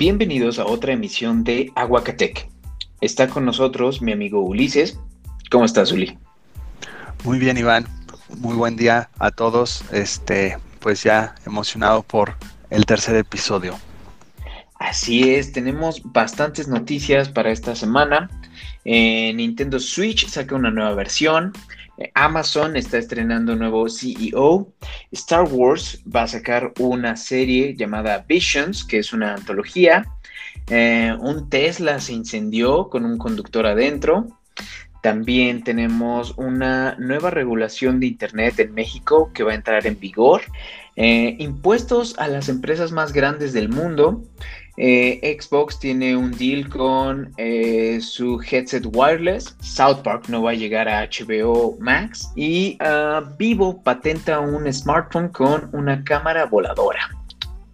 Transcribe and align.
Bienvenidos 0.00 0.58
a 0.58 0.64
otra 0.64 0.94
emisión 0.94 1.44
de 1.44 1.70
Aguacatec. 1.74 2.48
Está 3.02 3.28
con 3.28 3.44
nosotros 3.44 4.00
mi 4.00 4.12
amigo 4.12 4.40
Ulises. 4.40 4.98
¿Cómo 5.50 5.66
estás, 5.66 5.92
Uli? 5.92 6.16
Muy 7.22 7.38
bien, 7.38 7.58
Iván. 7.58 7.86
Muy 8.38 8.54
buen 8.54 8.76
día 8.76 9.10
a 9.18 9.30
todos. 9.30 9.84
Este, 9.92 10.56
pues 10.78 11.02
ya 11.02 11.34
emocionado 11.44 12.02
por 12.02 12.34
el 12.70 12.86
tercer 12.86 13.14
episodio. 13.16 13.78
Así 14.76 15.34
es, 15.34 15.52
tenemos 15.52 16.00
bastantes 16.02 16.66
noticias 16.66 17.28
para 17.28 17.50
esta 17.50 17.76
semana. 17.76 18.30
Eh, 18.86 19.34
Nintendo 19.34 19.78
Switch 19.78 20.26
saca 20.28 20.54
una 20.54 20.70
nueva 20.70 20.94
versión. 20.94 21.52
Eh, 22.00 22.10
Amazon 22.14 22.76
está 22.76 22.98
estrenando 22.98 23.54
nuevo 23.54 23.88
CEO. 23.88 24.72
Star 25.12 25.44
Wars 25.44 26.02
va 26.04 26.22
a 26.22 26.28
sacar 26.28 26.72
una 26.78 27.14
serie 27.14 27.76
llamada 27.76 28.24
Visions, 28.26 28.84
que 28.84 28.98
es 28.98 29.12
una 29.12 29.34
antología. 29.34 30.06
Eh, 30.68 31.14
un 31.20 31.50
Tesla 31.50 32.00
se 32.00 32.14
incendió 32.14 32.88
con 32.88 33.04
un 33.04 33.18
conductor 33.18 33.66
adentro. 33.66 34.26
También 35.02 35.62
tenemos 35.62 36.34
una 36.36 36.96
nueva 36.98 37.30
regulación 37.30 38.00
de 38.00 38.06
Internet 38.06 38.58
en 38.60 38.74
México 38.74 39.30
que 39.34 39.44
va 39.44 39.52
a 39.52 39.56
entrar 39.56 39.86
en 39.86 39.98
vigor. 40.00 40.42
impuestos 40.96 42.18
a 42.18 42.28
las 42.28 42.50
empresas 42.50 42.92
más 42.92 43.12
grandes 43.14 43.54
del 43.54 43.70
mundo. 43.70 44.22
Eh, 44.82 45.36
Xbox 45.38 45.78
tiene 45.78 46.16
un 46.16 46.30
deal 46.30 46.66
con 46.70 47.34
eh, 47.36 48.00
su 48.00 48.40
headset 48.40 48.86
wireless. 48.94 49.54
South 49.60 49.98
Park 50.02 50.24
no 50.28 50.42
va 50.42 50.52
a 50.52 50.54
llegar 50.54 50.88
a 50.88 51.06
HBO 51.06 51.76
Max. 51.78 52.32
Y 52.34 52.78
uh, 52.80 53.22
Vivo 53.36 53.82
patenta 53.82 54.40
un 54.40 54.72
smartphone 54.72 55.28
con 55.28 55.68
una 55.74 56.02
cámara 56.02 56.46
voladora. 56.46 57.10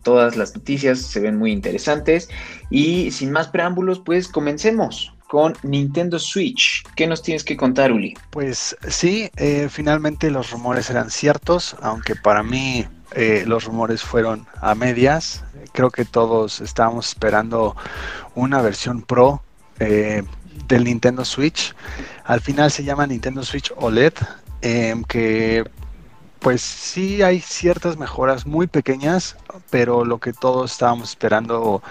Todas 0.02 0.34
las 0.34 0.56
noticias 0.56 0.98
se 0.98 1.20
ven 1.20 1.38
muy 1.38 1.52
interesantes. 1.52 2.28
Y 2.70 3.12
sin 3.12 3.30
más 3.30 3.46
preámbulos, 3.46 4.00
pues 4.00 4.26
comencemos 4.26 5.14
con 5.28 5.54
Nintendo 5.62 6.18
Switch. 6.18 6.82
¿Qué 6.96 7.06
nos 7.06 7.22
tienes 7.22 7.44
que 7.44 7.56
contar, 7.56 7.92
Uli? 7.92 8.14
Pues 8.30 8.76
sí, 8.88 9.30
eh, 9.36 9.68
finalmente 9.70 10.28
los 10.28 10.50
rumores 10.50 10.90
eran 10.90 11.10
ciertos, 11.10 11.76
aunque 11.82 12.16
para 12.16 12.42
mí 12.42 12.84
los 13.14 13.64
rumores 13.64 14.02
fueron 14.02 14.46
a 14.60 14.74
medias 14.74 15.44
creo 15.76 15.90
que 15.90 16.06
todos 16.06 16.60
estábamos 16.62 17.08
esperando 17.08 17.76
una 18.34 18.62
versión 18.62 19.02
Pro 19.02 19.42
eh, 19.78 20.22
del 20.66 20.84
Nintendo 20.84 21.24
Switch. 21.24 21.74
Al 22.24 22.40
final 22.40 22.70
se 22.70 22.82
llama 22.82 23.06
Nintendo 23.06 23.44
Switch 23.44 23.72
OLED, 23.76 24.14
em, 24.62 25.04
que 25.04 25.64
pues 26.40 26.62
sí 26.62 27.22
hay 27.22 27.40
ciertas 27.40 27.98
mejoras 27.98 28.46
muy 28.46 28.66
pequeñas, 28.66 29.36
pero 29.68 30.04
lo 30.04 30.18
que 30.18 30.32
todos 30.32 30.72
estábamos 30.72 31.10
esperando 31.10 31.82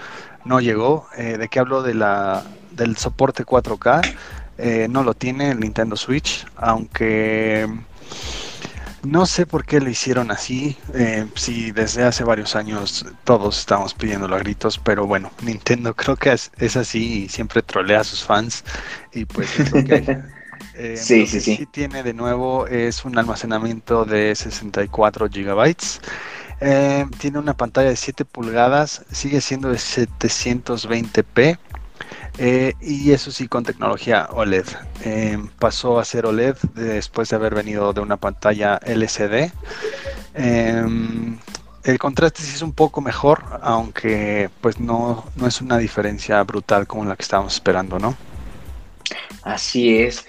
no 0.44 0.60
llegó. 0.60 1.06
Eh, 1.16 1.38
¿De 1.38 1.48
qué 1.48 1.60
hablo? 1.60 1.82
De 1.82 1.94
la, 1.94 2.42
del 2.72 2.96
soporte 2.96 3.44
4K. 3.44 4.02
Eh, 4.58 4.88
no 4.90 5.04
lo 5.04 5.14
tiene 5.14 5.50
el 5.50 5.60
Nintendo 5.60 5.96
Switch, 5.96 6.44
aunque 6.56 7.68
no 9.06 9.26
sé 9.26 9.46
por 9.46 9.64
qué 9.64 9.80
lo 9.80 9.88
hicieron 9.88 10.30
así. 10.30 10.76
Eh, 10.94 11.26
si 11.34 11.70
desde 11.70 12.04
hace 12.04 12.24
varios 12.24 12.56
años 12.56 13.06
todos 13.24 13.58
estamos 13.58 13.94
pidiéndolo 13.94 14.36
a 14.36 14.40
gritos, 14.40 14.78
pero 14.78 15.06
bueno, 15.06 15.30
Nintendo 15.42 15.94
creo 15.94 16.16
que 16.16 16.32
es, 16.32 16.76
así 16.76 17.24
y 17.24 17.28
siempre 17.28 17.62
trolea 17.62 18.00
a 18.00 18.04
sus 18.04 18.24
fans. 18.24 18.64
Y 19.12 19.24
pues 19.24 19.58
es 19.58 19.72
lo 19.72 19.84
que, 19.84 20.18
eh, 20.74 20.96
sí, 20.96 21.26
sí, 21.26 21.40
sí. 21.40 21.66
tiene 21.70 22.02
de 22.02 22.12
nuevo 22.12 22.66
es 22.66 23.04
un 23.04 23.16
almacenamiento 23.18 24.04
de 24.04 24.34
64 24.34 25.28
gigabytes. 25.28 26.00
Eh, 26.60 27.06
tiene 27.18 27.38
una 27.38 27.54
pantalla 27.54 27.90
de 27.90 27.96
7 27.96 28.24
pulgadas, 28.24 29.04
sigue 29.12 29.40
siendo 29.40 29.68
de 29.68 29.76
720p 29.76 31.58
eh, 32.38 32.74
y 32.80 33.12
eso 33.12 33.30
sí, 33.30 33.48
con 33.48 33.64
tecnología 33.64 34.28
OLED. 34.32 34.66
Em, 35.02 35.48
pasó 35.58 35.98
a 35.98 36.04
ser 36.04 36.26
OLED 36.26 36.56
después 36.74 37.30
de 37.30 37.36
haber 37.36 37.54
venido 37.54 37.92
de 37.92 38.00
una 38.00 38.16
pantalla 38.16 38.78
LCD. 38.84 39.52
Em, 40.34 41.38
el 41.84 41.98
contraste 41.98 42.42
sí 42.42 42.54
es 42.54 42.62
un 42.62 42.72
poco 42.72 43.00
mejor, 43.00 43.42
aunque 43.62 44.50
pues 44.60 44.80
no, 44.80 45.24
no 45.36 45.46
es 45.46 45.60
una 45.60 45.78
diferencia 45.78 46.42
brutal 46.42 46.86
como 46.86 47.04
la 47.04 47.16
que 47.16 47.22
estábamos 47.22 47.54
esperando, 47.54 47.98
¿no? 47.98 48.16
Así 49.42 49.98
es. 49.98 50.26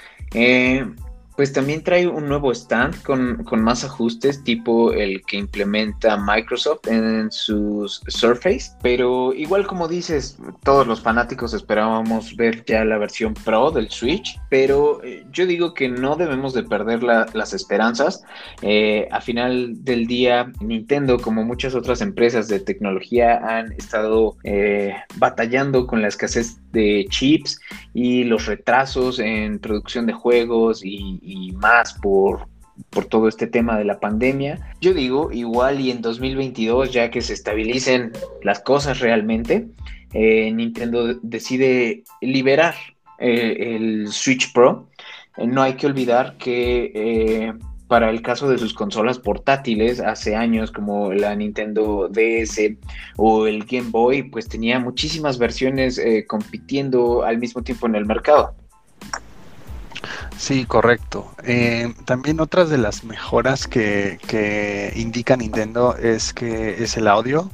Pues 1.37 1.53
también 1.53 1.83
trae 1.83 2.07
un 2.07 2.27
nuevo 2.27 2.51
stand 2.51 3.03
con, 3.03 3.45
más 3.61 3.83
ajustes, 3.83 4.43
tipo 4.43 4.91
el 4.91 5.21
que 5.21 5.37
implementa 5.37 6.17
Microsoft 6.17 6.87
en 6.87 7.31
sus 7.31 8.01
Surface. 8.07 8.71
Pero 8.81 9.35
igual 9.35 9.67
como 9.67 9.87
dices, 9.87 10.39
todos 10.63 10.87
los 10.87 10.99
fanáticos 10.99 11.53
esperábamos 11.53 12.35
ver 12.35 12.65
ya 12.65 12.83
la 12.83 12.97
versión 12.97 13.35
Pro 13.35 13.69
del 13.69 13.91
Switch. 13.91 14.39
Pero 14.49 15.03
eh, 15.03 15.27
yo 15.31 15.45
digo 15.45 15.75
que 15.75 15.87
no 15.87 16.15
debemos 16.15 16.55
de 16.55 16.63
perder 16.63 17.03
las 17.03 17.53
esperanzas. 17.53 18.23
Eh, 18.63 19.07
a 19.11 19.21
final 19.21 19.83
del 19.83 20.07
día, 20.07 20.51
Nintendo, 20.59 21.19
como 21.19 21.43
muchas 21.43 21.75
otras 21.75 22.01
empresas 22.01 22.47
de 22.47 22.61
tecnología, 22.61 23.37
han 23.37 23.73
estado 23.73 24.37
eh, 24.43 24.95
batallando 25.17 25.85
con 25.85 26.01
la 26.01 26.07
escasez 26.07 26.57
de 26.71 27.05
chips 27.09 27.59
y 27.93 28.23
los 28.23 28.47
retrasos 28.47 29.19
en 29.19 29.59
producción 29.59 30.07
de 30.07 30.13
juegos 30.13 30.83
y 30.83 31.19
y 31.27 31.51
más 31.51 31.93
por, 31.95 32.47
por 32.89 33.05
todo 33.05 33.27
este 33.27 33.47
tema 33.47 33.77
de 33.77 33.85
la 33.85 33.99
pandemia. 33.99 34.73
Yo 34.79 34.93
digo, 34.93 35.31
igual 35.31 35.81
y 35.81 35.91
en 35.91 36.01
2022, 36.01 36.93
ya 36.93 37.11
que 37.11 37.21
se 37.21 37.33
estabilicen 37.33 38.13
las 38.43 38.59
cosas 38.61 38.99
realmente, 38.99 39.67
eh, 40.13 40.51
Nintendo 40.51 41.15
decide 41.21 42.03
liberar 42.21 42.75
eh, 43.19 43.75
el 43.75 44.07
Switch 44.07 44.53
Pro. 44.53 44.89
Eh, 45.37 45.47
no 45.47 45.61
hay 45.61 45.73
que 45.73 45.87
olvidar 45.87 46.37
que 46.37 47.53
para 47.87 48.09
el 48.09 48.21
caso 48.21 48.49
de 48.49 48.57
sus 48.57 48.73
consolas 48.73 49.17
portátiles 49.17 50.01
hace 50.01 50.35
años 50.35 50.71
como 50.71 51.13
la 51.13 51.35
Nintendo 51.35 52.09
DS 52.09 52.77
o 53.15 53.47
el 53.47 53.63
Game 53.63 53.89
Boy, 53.91 54.23
pues 54.23 54.49
tenía 54.49 54.79
muchísimas 54.79 55.37
versiones 55.37 56.01
compitiendo 56.27 57.23
al 57.23 57.37
mismo 57.37 57.63
tiempo 57.63 57.87
en 57.87 57.95
el 57.95 58.05
mercado. 58.05 58.55
Sí, 60.37 60.65
correcto. 60.65 61.31
Eh, 61.43 61.93
también 62.05 62.39
otras 62.39 62.69
de 62.69 62.77
las 62.77 63.03
mejoras 63.03 63.67
que, 63.67 64.93
indica 64.95 65.35
Nintendo 65.35 65.95
es 65.97 66.33
que 66.33 66.83
es 66.83 66.95
el 66.95 67.07
audio. 67.07 67.49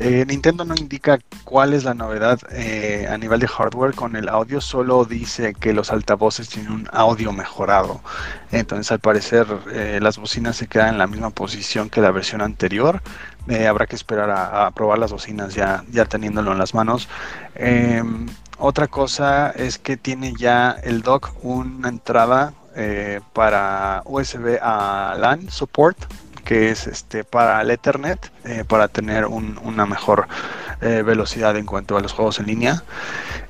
Eh, 0.00 0.24
Nintendo 0.26 0.64
no 0.64 0.74
indica 0.74 1.18
cuál 1.44 1.72
es 1.72 1.84
la 1.84 1.94
novedad 1.94 2.40
eh, 2.50 3.06
a 3.08 3.16
nivel 3.18 3.38
de 3.40 3.46
hardware 3.46 3.94
con 3.94 4.16
el 4.16 4.28
audio, 4.28 4.60
solo 4.60 5.04
dice 5.04 5.54
que 5.54 5.72
los 5.72 5.92
altavoces 5.92 6.48
tienen 6.48 6.72
un 6.72 6.88
audio 6.92 7.32
mejorado. 7.32 8.00
Entonces, 8.50 8.90
al 8.90 8.98
parecer, 9.00 9.46
las 10.00 10.18
bocinas 10.18 10.56
se 10.56 10.66
quedan 10.66 10.90
en 10.94 10.98
la 10.98 11.06
misma 11.06 11.30
posición 11.30 11.90
que 11.90 12.00
la 12.00 12.10
versión 12.10 12.40
anterior. 12.40 13.02
habrá 13.68 13.86
que 13.86 13.96
esperar 13.96 14.30
a, 14.30 14.66
a, 14.66 14.70
probar 14.72 14.98
las 14.98 15.12
bocinas 15.12 15.54
ya, 15.54 15.84
ya 15.90 16.06
teniéndolo 16.06 16.52
en 16.52 16.58
las 16.58 16.74
manos. 16.74 17.08
Otra 18.58 18.86
cosa 18.86 19.50
es 19.50 19.78
que 19.78 19.96
tiene 19.96 20.34
ya 20.36 20.70
el 20.82 21.02
dock 21.02 21.32
una 21.42 21.88
entrada 21.88 22.54
eh, 22.76 23.20
para 23.32 24.02
USB 24.04 24.58
a 24.60 25.16
LAN 25.18 25.50
support, 25.50 25.98
que 26.44 26.70
es 26.70 26.86
este 26.86 27.24
para 27.24 27.60
el 27.60 27.70
Ethernet, 27.70 28.30
eh, 28.44 28.64
para 28.66 28.88
tener 28.88 29.26
una 29.26 29.86
mejor 29.86 30.28
eh, 30.80 31.02
velocidad 31.02 31.56
en 31.56 31.66
cuanto 31.66 31.96
a 31.96 32.00
los 32.00 32.12
juegos 32.12 32.38
en 32.40 32.46
línea. 32.46 32.82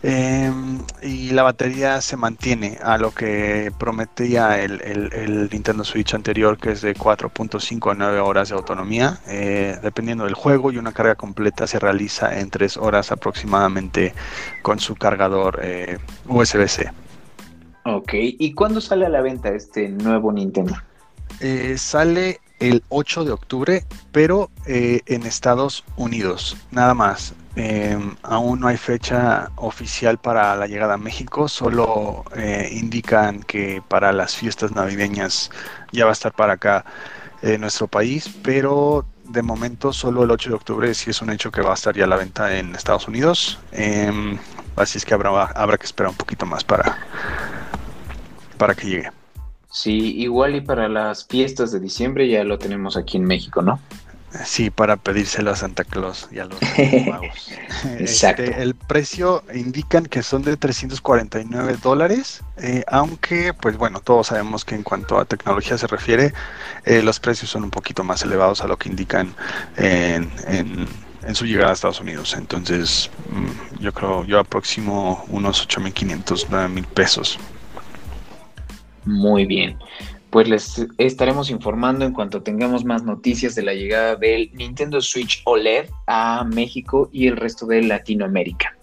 Em, 0.02 0.78
y 1.02 1.30
la 1.30 1.42
batería 1.42 2.00
se 2.00 2.16
mantiene 2.16 2.78
a 2.82 2.98
lo 2.98 3.10
que 3.10 3.72
prometía 3.78 4.62
el, 4.62 5.48
Nintendo 5.50 5.82
Switch 5.84 6.14
anterior, 6.14 6.58
que 6.58 6.72
es 6.72 6.82
de 6.82 6.94
4.5 6.94 7.90
a 7.90 7.94
9 7.94 8.20
horas 8.20 8.50
de 8.50 8.54
autonomía, 8.54 9.18
eh, 9.26 9.78
dependiendo 9.82 10.24
del 10.24 10.34
juego, 10.34 10.70
y 10.70 10.78
una 10.78 10.92
carga 10.92 11.14
completa 11.14 11.66
se 11.66 11.78
realiza 11.78 12.38
en 12.38 12.50
3 12.50 12.76
horas 12.76 13.10
aproximadamente 13.10 14.14
con 14.62 14.78
su 14.78 14.94
cargador 14.94 15.60
USB-C. 16.26 16.92
Ok, 17.86 18.12
¿y 18.14 18.52
cuándo 18.54 18.80
sale 18.80 19.04
a 19.04 19.10
la 19.10 19.20
venta 19.20 19.50
este 19.50 19.88
nuevo 19.88 20.32
Nintendo? 20.32 20.74
Eh, 21.40 21.76
sale 21.76 22.40
el 22.70 22.82
8 22.88 23.24
de 23.24 23.32
octubre, 23.32 23.84
pero 24.12 24.50
en 24.66 25.24
Estados 25.24 25.84
Unidos, 25.96 26.56
nada 26.70 26.94
más. 26.94 27.34
Em, 27.56 28.16
aún 28.24 28.60
no 28.60 28.66
hay 28.66 28.76
fecha 28.76 29.50
oficial 29.56 30.18
para 30.18 30.56
la 30.56 30.66
llegada 30.66 30.94
a 30.94 30.98
México, 30.98 31.46
solo 31.46 32.24
eh, 32.36 32.68
indican 32.72 33.44
que 33.44 33.80
para 33.86 34.12
las 34.12 34.34
fiestas 34.34 34.72
navideñas 34.72 35.50
ya 35.92 36.04
va 36.04 36.10
a 36.10 36.14
estar 36.14 36.32
para 36.32 36.54
acá 36.54 36.84
en 37.42 37.60
nuestro 37.60 37.86
país, 37.86 38.28
pero 38.42 39.06
de 39.24 39.42
momento 39.42 39.92
solo 39.92 40.24
el 40.24 40.30
8 40.32 40.50
de 40.50 40.56
octubre 40.56 40.94
sí 40.94 41.10
es 41.10 41.22
un 41.22 41.30
hecho 41.30 41.52
que 41.52 41.62
va 41.62 41.70
a 41.70 41.74
estar 41.74 41.94
ya 41.94 42.04
a 42.04 42.08
la 42.08 42.16
venta 42.16 42.56
en 42.58 42.74
Estados 42.74 43.06
Unidos. 43.06 43.60
Em, 43.70 44.36
así 44.76 44.98
es 44.98 45.04
que 45.04 45.14
habrá, 45.14 45.44
habrá 45.44 45.78
que 45.78 45.86
esperar 45.86 46.10
un 46.10 46.16
poquito 46.16 46.46
más 46.46 46.64
para, 46.64 46.98
para 48.58 48.74
que 48.74 48.88
llegue. 48.88 49.23
Sí, 49.74 50.14
igual 50.20 50.54
y 50.54 50.60
para 50.60 50.88
las 50.88 51.26
fiestas 51.26 51.72
de 51.72 51.80
diciembre 51.80 52.28
ya 52.28 52.44
lo 52.44 52.60
tenemos 52.60 52.96
aquí 52.96 53.16
en 53.16 53.24
México, 53.24 53.60
¿no? 53.60 53.80
Sí, 54.44 54.70
para 54.70 54.96
pedírselo 54.96 55.50
a 55.50 55.56
Santa 55.56 55.82
Claus 55.82 56.28
y 56.30 56.38
a 56.38 56.44
los 56.44 56.60
magos. 57.08 57.50
Exacto. 57.98 58.44
Este, 58.44 58.62
el 58.62 58.76
precio 58.76 59.42
indican 59.52 60.06
que 60.06 60.22
son 60.22 60.42
de 60.42 60.56
349 60.56 61.78
dólares, 61.82 62.44
eh, 62.58 62.84
aunque, 62.86 63.52
pues 63.52 63.76
bueno, 63.76 63.98
todos 63.98 64.28
sabemos 64.28 64.64
que 64.64 64.76
en 64.76 64.84
cuanto 64.84 65.18
a 65.18 65.24
tecnología 65.24 65.76
se 65.76 65.88
refiere, 65.88 66.32
eh, 66.84 67.02
los 67.02 67.18
precios 67.18 67.50
son 67.50 67.64
un 67.64 67.70
poquito 67.70 68.04
más 68.04 68.22
elevados 68.22 68.60
a 68.60 68.68
lo 68.68 68.76
que 68.76 68.88
indican 68.88 69.34
en, 69.76 70.30
en, 70.46 71.34
su 71.34 71.46
llegada 71.46 71.70
a 71.70 71.74
Estados 71.74 72.00
Unidos. 72.00 72.36
Entonces, 72.38 73.10
mm, 73.28 73.82
yo 73.82 73.92
creo, 73.92 74.24
yo 74.24 74.38
aproximo 74.38 75.24
unos 75.30 75.66
8.500, 75.68 76.46
9.000 76.48 76.86
pesos. 76.86 77.40
Muy 79.04 79.46
bien 79.46 79.78
pues 80.34 80.48
les 80.48 80.84
estaremos 80.98 81.48
informando 81.48 82.04
en 82.04 82.12
cuanto 82.12 82.42
tengamos 82.42 82.84
más 82.84 83.04
noticias 83.04 83.54
de 83.54 83.62
la 83.62 83.72
llegada 83.72 84.16
del 84.16 84.50
Nintendo 84.52 85.00
Switch 85.00 85.40
OLED 85.44 85.90
a 86.08 86.42
México 86.42 87.08
y 87.12 87.28
el 87.28 87.36
resto 87.36 87.66
de 87.66 87.82
Latinoamérica. 87.82 88.76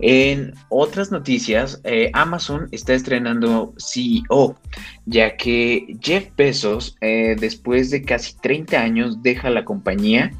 En 0.00 0.52
otras 0.68 1.10
noticias, 1.10 1.80
eh, 1.84 2.10
Amazon 2.12 2.68
está 2.72 2.92
estrenando 2.92 3.72
CEO, 3.78 4.54
ya 5.06 5.38
que 5.38 5.96
Jeff 6.02 6.28
Bezos, 6.36 6.98
eh, 7.00 7.36
después 7.40 7.90
de 7.90 8.02
casi 8.02 8.36
30 8.42 8.78
años, 8.78 9.22
deja 9.22 9.48
la 9.48 9.64
compañía. 9.64 10.30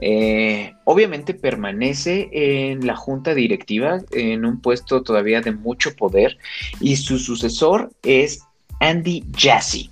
Eh, 0.00 0.74
obviamente 0.84 1.34
permanece 1.34 2.28
en 2.32 2.86
la 2.86 2.96
junta 2.96 3.34
directiva, 3.34 4.00
en 4.12 4.44
un 4.44 4.60
puesto 4.60 5.02
todavía 5.02 5.40
de 5.40 5.52
mucho 5.52 5.94
poder, 5.96 6.38
y 6.80 6.96
su 6.96 7.18
sucesor 7.18 7.90
es 8.02 8.42
Andy 8.80 9.24
Jassy. 9.36 9.90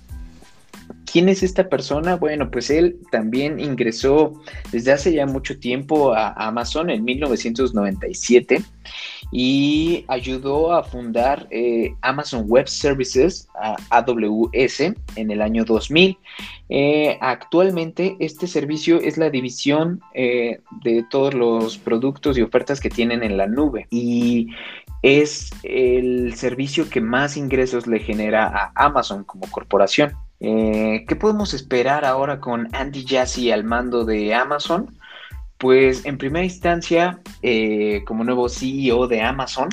¿Quién 1.09 1.29
es 1.29 1.41
esta 1.41 1.69
persona? 1.69 2.17
Bueno, 2.17 2.51
pues 2.51 2.69
él 2.69 2.99
también 3.11 3.59
ingresó 3.59 4.33
desde 4.71 4.91
hace 4.91 5.13
ya 5.13 5.25
mucho 5.25 5.57
tiempo 5.57 6.13
a 6.13 6.33
Amazon 6.33 6.89
en 6.89 7.05
1997 7.05 8.61
y 9.31 10.03
ayudó 10.09 10.73
a 10.73 10.83
fundar 10.83 11.47
eh, 11.49 11.93
Amazon 12.01 12.43
Web 12.47 12.67
Services, 12.67 13.47
AWS, 13.89 14.81
en 15.15 15.31
el 15.31 15.41
año 15.41 15.63
2000. 15.63 16.17
Eh, 16.69 17.17
actualmente 17.21 18.17
este 18.19 18.45
servicio 18.45 18.99
es 18.99 19.17
la 19.17 19.29
división 19.29 20.01
eh, 20.13 20.59
de 20.83 21.05
todos 21.09 21.33
los 21.33 21.77
productos 21.77 22.37
y 22.37 22.41
ofertas 22.41 22.81
que 22.81 22.89
tienen 22.89 23.23
en 23.23 23.37
la 23.37 23.47
nube 23.47 23.87
y 23.89 24.47
es 25.03 25.51
el 25.63 26.35
servicio 26.35 26.89
que 26.89 26.99
más 26.99 27.37
ingresos 27.37 27.87
le 27.87 27.99
genera 27.99 28.47
a 28.47 28.71
Amazon 28.75 29.23
como 29.23 29.49
corporación. 29.49 30.11
Eh, 30.39 31.05
¿Qué 31.07 31.15
podemos 31.15 31.53
esperar 31.53 32.05
ahora 32.05 32.39
con 32.39 32.73
Andy 32.75 33.05
Jassy 33.07 33.51
al 33.51 33.63
mando 33.63 34.05
de 34.05 34.33
Amazon? 34.33 34.97
Pues 35.57 36.05
en 36.05 36.17
primera 36.17 36.45
instancia, 36.45 37.19
eh, 37.41 38.03
como 38.05 38.23
nuevo 38.23 38.47
CEO 38.47 39.07
de 39.07 39.21
Amazon, 39.21 39.69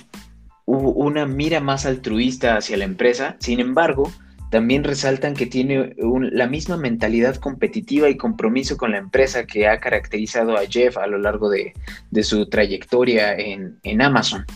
hubo 0.65 0.93
una 0.93 1.27
mira 1.27 1.61
más 1.61 1.85
altruista 1.85 2.57
hacia 2.57 2.79
la 2.79 2.85
empresa. 2.85 3.37
Sin 3.41 3.61
embargo, 3.61 4.11
también 4.51 4.85
resaltan 4.85 5.35
que 5.35 5.47
tiene 5.47 5.95
la 5.99 6.47
misma 6.47 6.77
mentalidad 6.77 7.37
competitiva 7.37 8.09
y 8.09 8.17
compromiso 8.17 8.77
con 8.77 8.93
la 8.93 8.99
empresa 8.99 9.47
que 9.47 9.69
ha 9.69 9.81
caracterizado 9.81 10.57
a 10.57 10.65
Jeff 10.67 10.97
a 10.97 11.07
lo 11.07 11.19
largo 11.19 11.51
de, 11.51 11.75
su 12.23 12.49
trayectoria 12.49 13.35
en, 13.35 13.79
en 13.83 14.01
Amazon. 14.01 14.47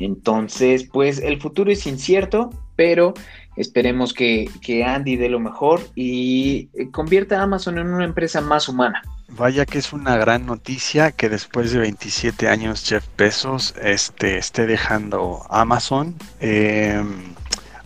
Entonces, 0.00 0.84
pues 0.84 1.20
el 1.20 1.40
futuro 1.40 1.70
es 1.70 1.86
incierto, 1.86 2.50
pero 2.74 3.14
esperemos 3.60 4.14
que, 4.14 4.48
Andy 4.86 5.16
dé 5.16 5.28
lo 5.28 5.38
mejor 5.38 5.80
y 5.94 6.70
eh, 6.74 6.90
convierta 6.90 7.40
a 7.40 7.42
Amazon 7.42 7.78
en 7.78 7.88
una 7.88 8.04
empresa 8.04 8.40
más 8.40 8.68
humana. 8.68 9.02
Vaya 9.28 9.64
que 9.66 9.78
es 9.78 9.92
una 9.92 10.16
gran 10.16 10.46
noticia 10.46 11.12
que 11.12 11.28
después 11.28 11.70
de 11.72 11.78
27 11.78 12.48
años 12.48 12.84
Jeff 12.86 13.04
Bezos 13.16 13.74
este, 13.80 14.38
esté 14.38 14.66
dejando 14.66 15.46
Amazon. 15.50 16.16
Em, 16.40 17.34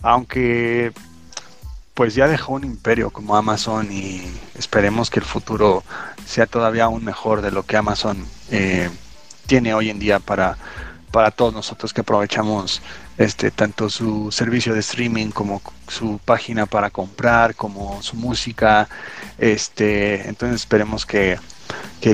aunque 0.01 0.91
pues 1.93 2.15
ya 2.15 2.27
dejó 2.27 2.53
un 2.53 2.63
imperio 2.63 3.09
como 3.09 3.35
Amazon 3.35 3.91
y 3.91 4.21
esperemos 4.55 5.09
que 5.09 5.19
el 5.19 5.25
futuro 5.25 5.83
sea 6.25 6.45
todavía 6.45 6.85
aún 6.85 7.05
mejor 7.05 7.41
de 7.41 7.51
lo 7.51 7.63
que 7.63 7.77
Amazon 7.77 8.25
eh, 8.51 8.89
tiene 9.45 9.73
hoy 9.73 9.89
en 9.89 9.99
día 9.99 10.19
para 10.19 10.57
para 11.15 11.31
todos 11.31 11.53
nosotros 11.53 11.93
que 11.93 12.01
aprovechamos 12.01 12.81
este 13.17 13.49
tanto 13.49 13.89
su 13.89 14.33
servicio 14.33 14.73
de 14.73 14.81
streaming 14.81 15.27
como 15.27 15.61
su 15.87 16.19
página 16.25 16.65
para 16.65 16.89
comprar 16.89 17.55
como 17.55 18.03
su 18.03 18.17
música 18.17 18.89
este 19.37 20.27
entonces 20.27 20.59
esperemos 20.59 21.05
que, 21.05 21.39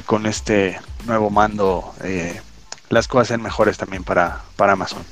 con 0.06 0.28
este 0.28 0.80
nuevo 1.08 1.32
mando 1.32 1.96
eh, 2.04 2.40
las 2.90 3.08
cosas 3.08 3.30
sean 3.30 3.42
mejores 3.42 3.76
también 3.76 4.04
para, 4.04 4.44
para 4.56 4.74
Amazon. 4.74 5.04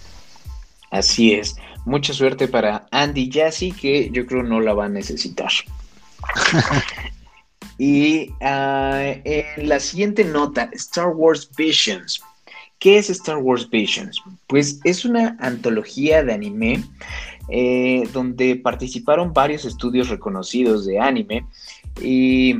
Así 0.92 1.34
es. 1.34 1.56
Mucha 1.84 2.14
suerte 2.14 2.48
para 2.48 2.86
Andy 2.92 3.32
Jassy 3.34 3.72
que 3.72 4.12
yo 4.12 4.28
creo 4.28 4.44
no 4.44 4.60
la 4.60 4.76
va 4.76 4.86
a 4.86 4.90
necesitar. 4.90 5.52
Y 7.82 8.34
ah, 8.42 9.00
en 9.24 9.70
la 9.70 9.80
siguiente 9.80 10.26
nota 10.26 10.70
Star 10.74 11.08
Wars 11.08 11.50
Visions 11.56 12.22
¿Qué 12.80 12.98
es 12.98 13.10
Star 13.10 13.38
Wars 13.38 13.70
Visions? 13.70 14.22
Pues 14.48 14.80
es 14.86 15.04
una 15.04 15.36
antología 15.42 16.24
de 16.24 16.34
anime 16.34 16.84
eh, 17.50 18.08
donde 18.14 18.56
participaron 18.56 19.34
varios 19.34 19.66
estudios 19.66 20.08
reconocidos 20.08 20.86
de 20.86 20.98
anime 20.98 21.46
y 22.02 22.56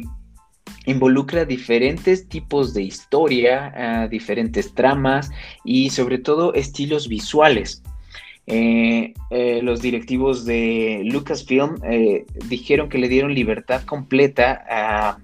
involucra 0.86 1.46
diferentes 1.46 2.28
tipos 2.28 2.74
de 2.74 2.84
historia, 2.84 3.74
ah, 3.76 4.08
diferentes 4.08 4.74
tramas 4.74 5.32
y 5.64 5.90
sobre 5.90 6.18
todo 6.18 6.54
estilos 6.54 7.08
visuales. 7.08 7.82
Eh, 8.46 9.14
eh, 9.30 9.62
los 9.64 9.82
directivos 9.82 10.44
de 10.44 11.02
Lucasfilm 11.06 11.76
dijeron 12.50 12.90
que 12.90 12.98
le 12.98 13.08
dieron 13.08 13.34
libertad 13.34 13.84
completa 13.84 14.66
a, 14.68 15.20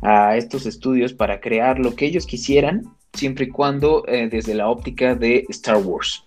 a 0.00 0.36
estos 0.38 0.64
estudios 0.64 1.12
para 1.12 1.40
crear 1.40 1.78
lo 1.78 1.94
que 1.94 2.06
ellos 2.06 2.26
quisieran 2.26 2.84
siempre 3.12 3.46
y 3.46 3.48
cuando 3.48 4.04
eh, 4.06 4.28
desde 4.30 4.54
la 4.54 4.68
óptica 4.68 5.14
de 5.14 5.44
Star 5.48 5.78
Wars. 5.78 6.24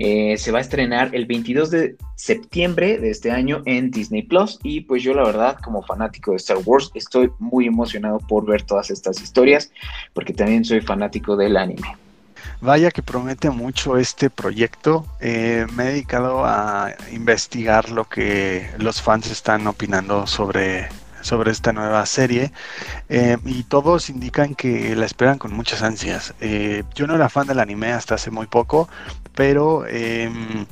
Eh, 0.00 0.36
se 0.38 0.52
va 0.52 0.58
a 0.58 0.60
estrenar 0.60 1.12
el 1.12 1.26
22 1.26 1.72
de 1.72 1.96
septiembre 2.14 2.98
de 2.98 3.10
este 3.10 3.32
año 3.32 3.62
en 3.66 3.90
Disney 3.90 4.22
Plus 4.22 4.60
y 4.62 4.82
pues 4.82 5.02
yo 5.02 5.12
la 5.12 5.24
verdad 5.24 5.58
como 5.60 5.82
fanático 5.82 6.30
de 6.30 6.36
Star 6.36 6.58
Wars 6.64 6.92
estoy 6.94 7.30
muy 7.40 7.66
emocionado 7.66 8.20
por 8.20 8.46
ver 8.46 8.62
todas 8.62 8.90
estas 8.90 9.20
historias 9.20 9.72
porque 10.14 10.32
también 10.32 10.64
soy 10.64 10.80
fanático 10.82 11.36
del 11.36 11.56
anime. 11.56 11.96
Vaya 12.60 12.92
que 12.92 13.02
promete 13.02 13.50
mucho 13.50 13.96
este 13.96 14.30
proyecto. 14.30 15.04
Eh, 15.20 15.66
me 15.74 15.84
he 15.84 15.86
dedicado 15.88 16.44
a 16.44 16.92
investigar 17.12 17.90
lo 17.90 18.04
que 18.08 18.68
los 18.78 19.02
fans 19.02 19.30
están 19.30 19.66
opinando 19.66 20.26
sobre 20.28 20.88
sobre 21.20 21.50
esta 21.50 21.72
nueva 21.72 22.04
serie 22.06 22.52
eh, 23.08 23.36
y 23.44 23.64
todos 23.64 24.10
indican 24.10 24.54
que 24.54 24.94
la 24.96 25.06
esperan 25.06 25.38
con 25.38 25.52
muchas 25.52 25.82
ansias. 25.82 26.34
Eh, 26.40 26.84
yo 26.94 27.06
no 27.06 27.14
era 27.14 27.28
fan 27.28 27.46
del 27.46 27.60
anime 27.60 27.92
hasta 27.92 28.14
hace 28.14 28.30
muy 28.30 28.46
poco, 28.46 28.88
pero 29.34 29.86
em, 29.86 30.66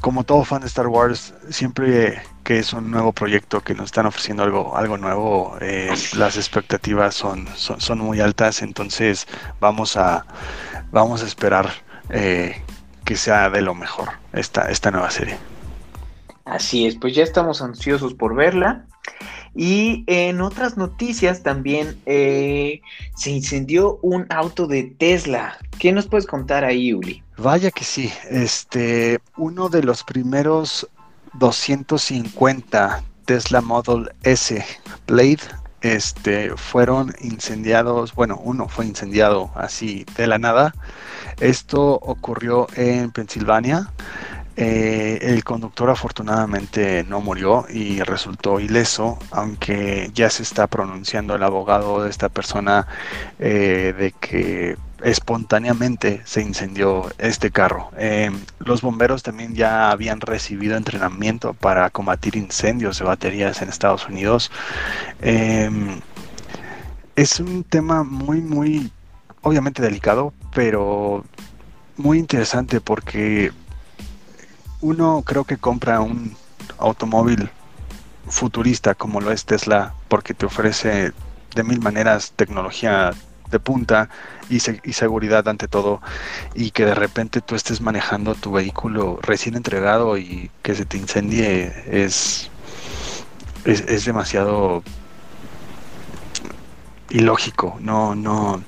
como 0.00 0.24
todo 0.24 0.44
fan 0.44 0.60
de 0.60 0.66
Star 0.68 0.86
Wars, 0.86 1.34
siempre 1.50 2.22
que 2.44 2.58
es 2.58 2.72
un 2.72 2.90
nuevo 2.90 3.12
proyecto 3.12 3.60
que 3.60 3.74
nos 3.74 3.86
están 3.86 4.06
ofreciendo 4.06 4.42
algo, 4.42 4.76
algo 4.76 4.96
nuevo, 4.96 5.58
eh, 5.60 5.92
las 6.16 6.36
expectativas 6.36 7.14
son, 7.14 7.46
son, 7.56 7.98
muy 7.98 8.20
altas, 8.20 8.62
entonces 8.62 9.26
vamos 9.60 9.96
a, 9.96 10.24
vamos 10.90 11.22
a 11.22 11.26
esperar 11.26 11.70
que 12.08 13.16
sea 13.16 13.50
de 13.50 13.60
lo 13.60 13.74
mejor 13.74 14.08
esta, 14.32 14.70
esta 14.70 14.90
nueva 14.90 15.10
serie. 15.10 15.36
Así 16.48 16.86
es, 16.86 16.96
pues 16.96 17.14
ya 17.14 17.22
estamos 17.22 17.60
ansiosos 17.60 18.14
por 18.14 18.34
verla. 18.34 18.86
Y 19.54 20.04
en 20.06 20.40
otras 20.40 20.76
noticias 20.76 21.42
también 21.42 21.98
eh, 22.06 22.80
se 23.16 23.30
incendió 23.30 23.98
un 24.02 24.26
auto 24.30 24.66
de 24.66 24.84
Tesla. 24.84 25.58
¿Qué 25.78 25.92
nos 25.92 26.06
puedes 26.06 26.26
contar 26.26 26.64
ahí, 26.64 26.92
Uli? 26.92 27.22
Vaya 27.36 27.70
que 27.70 27.84
sí. 27.84 28.12
Este, 28.30 29.18
uno 29.36 29.68
de 29.68 29.82
los 29.82 30.04
primeros 30.04 30.88
250 31.34 33.02
Tesla 33.24 33.60
Model 33.60 34.10
S 34.22 34.64
Blade 35.06 35.40
este, 35.80 36.56
fueron 36.56 37.14
incendiados, 37.20 38.14
bueno, 38.14 38.40
uno 38.42 38.68
fue 38.68 38.86
incendiado 38.86 39.50
así 39.54 40.04
de 40.16 40.26
la 40.26 40.38
nada. 40.38 40.74
Esto 41.40 41.94
ocurrió 41.94 42.66
en 42.74 43.10
Pensilvania. 43.12 43.92
Eh, 44.60 45.18
el 45.22 45.44
conductor 45.44 45.88
afortunadamente 45.88 47.04
no 47.04 47.20
murió 47.20 47.66
y 47.72 48.02
resultó 48.02 48.58
ileso, 48.58 49.16
aunque 49.30 50.10
ya 50.12 50.30
se 50.30 50.42
está 50.42 50.66
pronunciando 50.66 51.36
el 51.36 51.44
abogado 51.44 52.02
de 52.02 52.10
esta 52.10 52.28
persona 52.28 52.88
eh, 53.38 53.94
de 53.96 54.10
que 54.10 54.76
espontáneamente 55.04 56.22
se 56.24 56.42
incendió 56.42 57.08
este 57.18 57.52
carro. 57.52 57.92
Eh, 57.98 58.32
los 58.58 58.82
bomberos 58.82 59.22
también 59.22 59.54
ya 59.54 59.92
habían 59.92 60.20
recibido 60.20 60.76
entrenamiento 60.76 61.54
para 61.54 61.88
combatir 61.90 62.34
incendios 62.34 62.98
de 62.98 63.04
baterías 63.04 63.62
en 63.62 63.68
Estados 63.68 64.08
Unidos. 64.08 64.50
es 67.14 67.38
un 67.38 67.62
tema 67.62 68.02
muy, 68.02 68.40
muy, 68.40 68.90
obviamente 69.42 69.82
delicado, 69.82 70.32
pero 70.52 71.24
muy 71.96 72.18
interesante 72.18 72.80
porque 72.80 73.52
uno 74.80 75.22
creo 75.24 75.44
que 75.44 75.56
compra 75.56 76.00
un 76.00 76.36
automóvil 76.78 77.50
futurista 78.28 78.94
como 78.94 79.20
lo 79.20 79.32
es 79.32 79.44
Tesla 79.44 79.94
porque 80.08 80.34
te 80.34 80.46
ofrece 80.46 81.12
de 81.54 81.64
mil 81.64 81.80
maneras 81.80 82.32
tecnología 82.36 83.12
de 83.50 83.58
punta 83.58 84.10
y, 84.50 84.60
seguridad 84.60 85.48
ante 85.48 85.68
todo 85.68 86.00
y 86.54 86.70
que 86.70 86.84
de 86.84 86.94
repente 86.94 87.40
tú 87.40 87.54
estés 87.54 87.80
manejando 87.80 88.34
tu 88.34 88.52
vehículo 88.52 89.18
recién 89.22 89.56
entregado 89.56 90.18
y 90.18 90.50
que 90.62 90.74
se 90.74 90.84
te 90.84 90.98
incendie 90.98 91.72
es, 91.86 92.50
es, 93.64 94.04
demasiado 94.04 94.82
ilógico. 97.10 97.78
No 97.80 98.14
no 98.14 98.62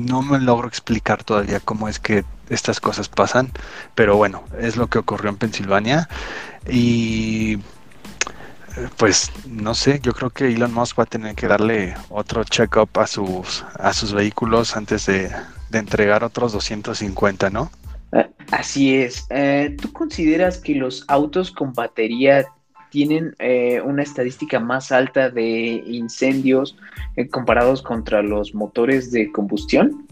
no 0.00 0.22
me 0.22 0.40
logro 0.40 0.68
explicar 0.68 1.22
todavía 1.22 1.60
cómo 1.60 1.88
es 1.88 2.00
que 2.00 2.24
estas 2.48 2.80
cosas 2.80 3.08
pasan, 3.08 3.50
pero 3.94 4.16
bueno, 4.16 4.44
es 4.58 4.76
lo 4.76 4.88
que 4.88 4.98
ocurrió 4.98 5.30
en 5.30 5.36
Pensilvania 5.36 6.08
y 6.68 7.58
pues 8.96 9.30
no 9.46 9.74
sé, 9.74 10.00
yo 10.02 10.12
creo 10.12 10.30
que 10.30 10.48
Elon 10.48 10.72
Musk 10.72 10.98
va 10.98 11.02
a 11.04 11.06
tener 11.06 11.34
que 11.34 11.46
darle 11.46 11.94
otro 12.08 12.44
check-up 12.44 12.88
a 12.94 13.06
sus, 13.06 13.64
a 13.74 13.92
sus 13.92 14.12
vehículos 14.12 14.76
antes 14.76 15.06
de, 15.06 15.30
entregar 15.72 16.22
otros 16.22 16.52
250, 16.52 17.48
¿no? 17.48 17.70
Ah, 18.12 18.28
así 18.50 18.94
es. 18.94 19.26
Eh, 19.30 19.74
¿Tú 19.80 19.90
consideras 19.90 20.58
que 20.58 20.74
los 20.74 21.04
autos 21.08 21.50
con 21.50 21.72
batería 21.72 22.44
tienen 22.90 23.34
eh, 23.38 23.80
una 23.80 24.02
estadística 24.02 24.60
más 24.60 24.92
alta 24.92 25.30
de 25.30 25.82
incendios 25.86 26.76
eh, 27.16 27.26
comparados 27.26 27.80
contra 27.80 28.22
los 28.22 28.54
motores 28.54 29.10
de 29.12 29.32
combustión? 29.32 30.06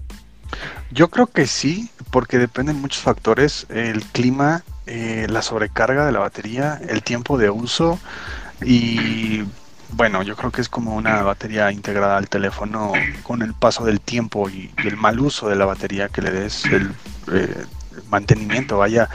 Yo 0.91 1.09
creo 1.09 1.27
que 1.27 1.47
sí, 1.47 1.91
porque 2.11 2.39
dependen 2.39 2.81
muchos 2.81 3.03
factores, 3.03 3.67
el 3.69 4.03
clima, 4.05 4.65
la 4.87 5.43
sobrecarga 5.43 6.05
de 6.05 6.13
la 6.13 6.19
batería, 6.19 6.81
el 6.89 7.03
tiempo 7.03 7.39
de 7.39 7.49
uso, 7.49 8.01
y 8.63 9.45
bueno, 9.93 10.23
yo 10.23 10.37
creo 10.37 10.51
que 10.51 10.61
es 10.61 10.69
como 10.69 10.95
una 10.95 11.23
batería 11.23 11.73
integrada 11.73 12.17
al 12.17 12.29
teléfono 12.29 12.93
con 13.23 13.43
el 13.43 13.55
paso 13.55 13.85
del 13.85 14.01
tiempo 14.01 14.49
y, 14.49 14.73
el 14.85 14.97
mal 14.97 15.19
uso 15.21 15.49
de 15.49 15.57
la 15.57 15.65
batería 15.65 16.09
que 16.09 16.23
le 16.23 16.31
des 16.31 16.65
el 16.67 16.93
eh, 17.33 17.65
mantenimiento. 18.09 18.79
Vaya, 18.79 19.09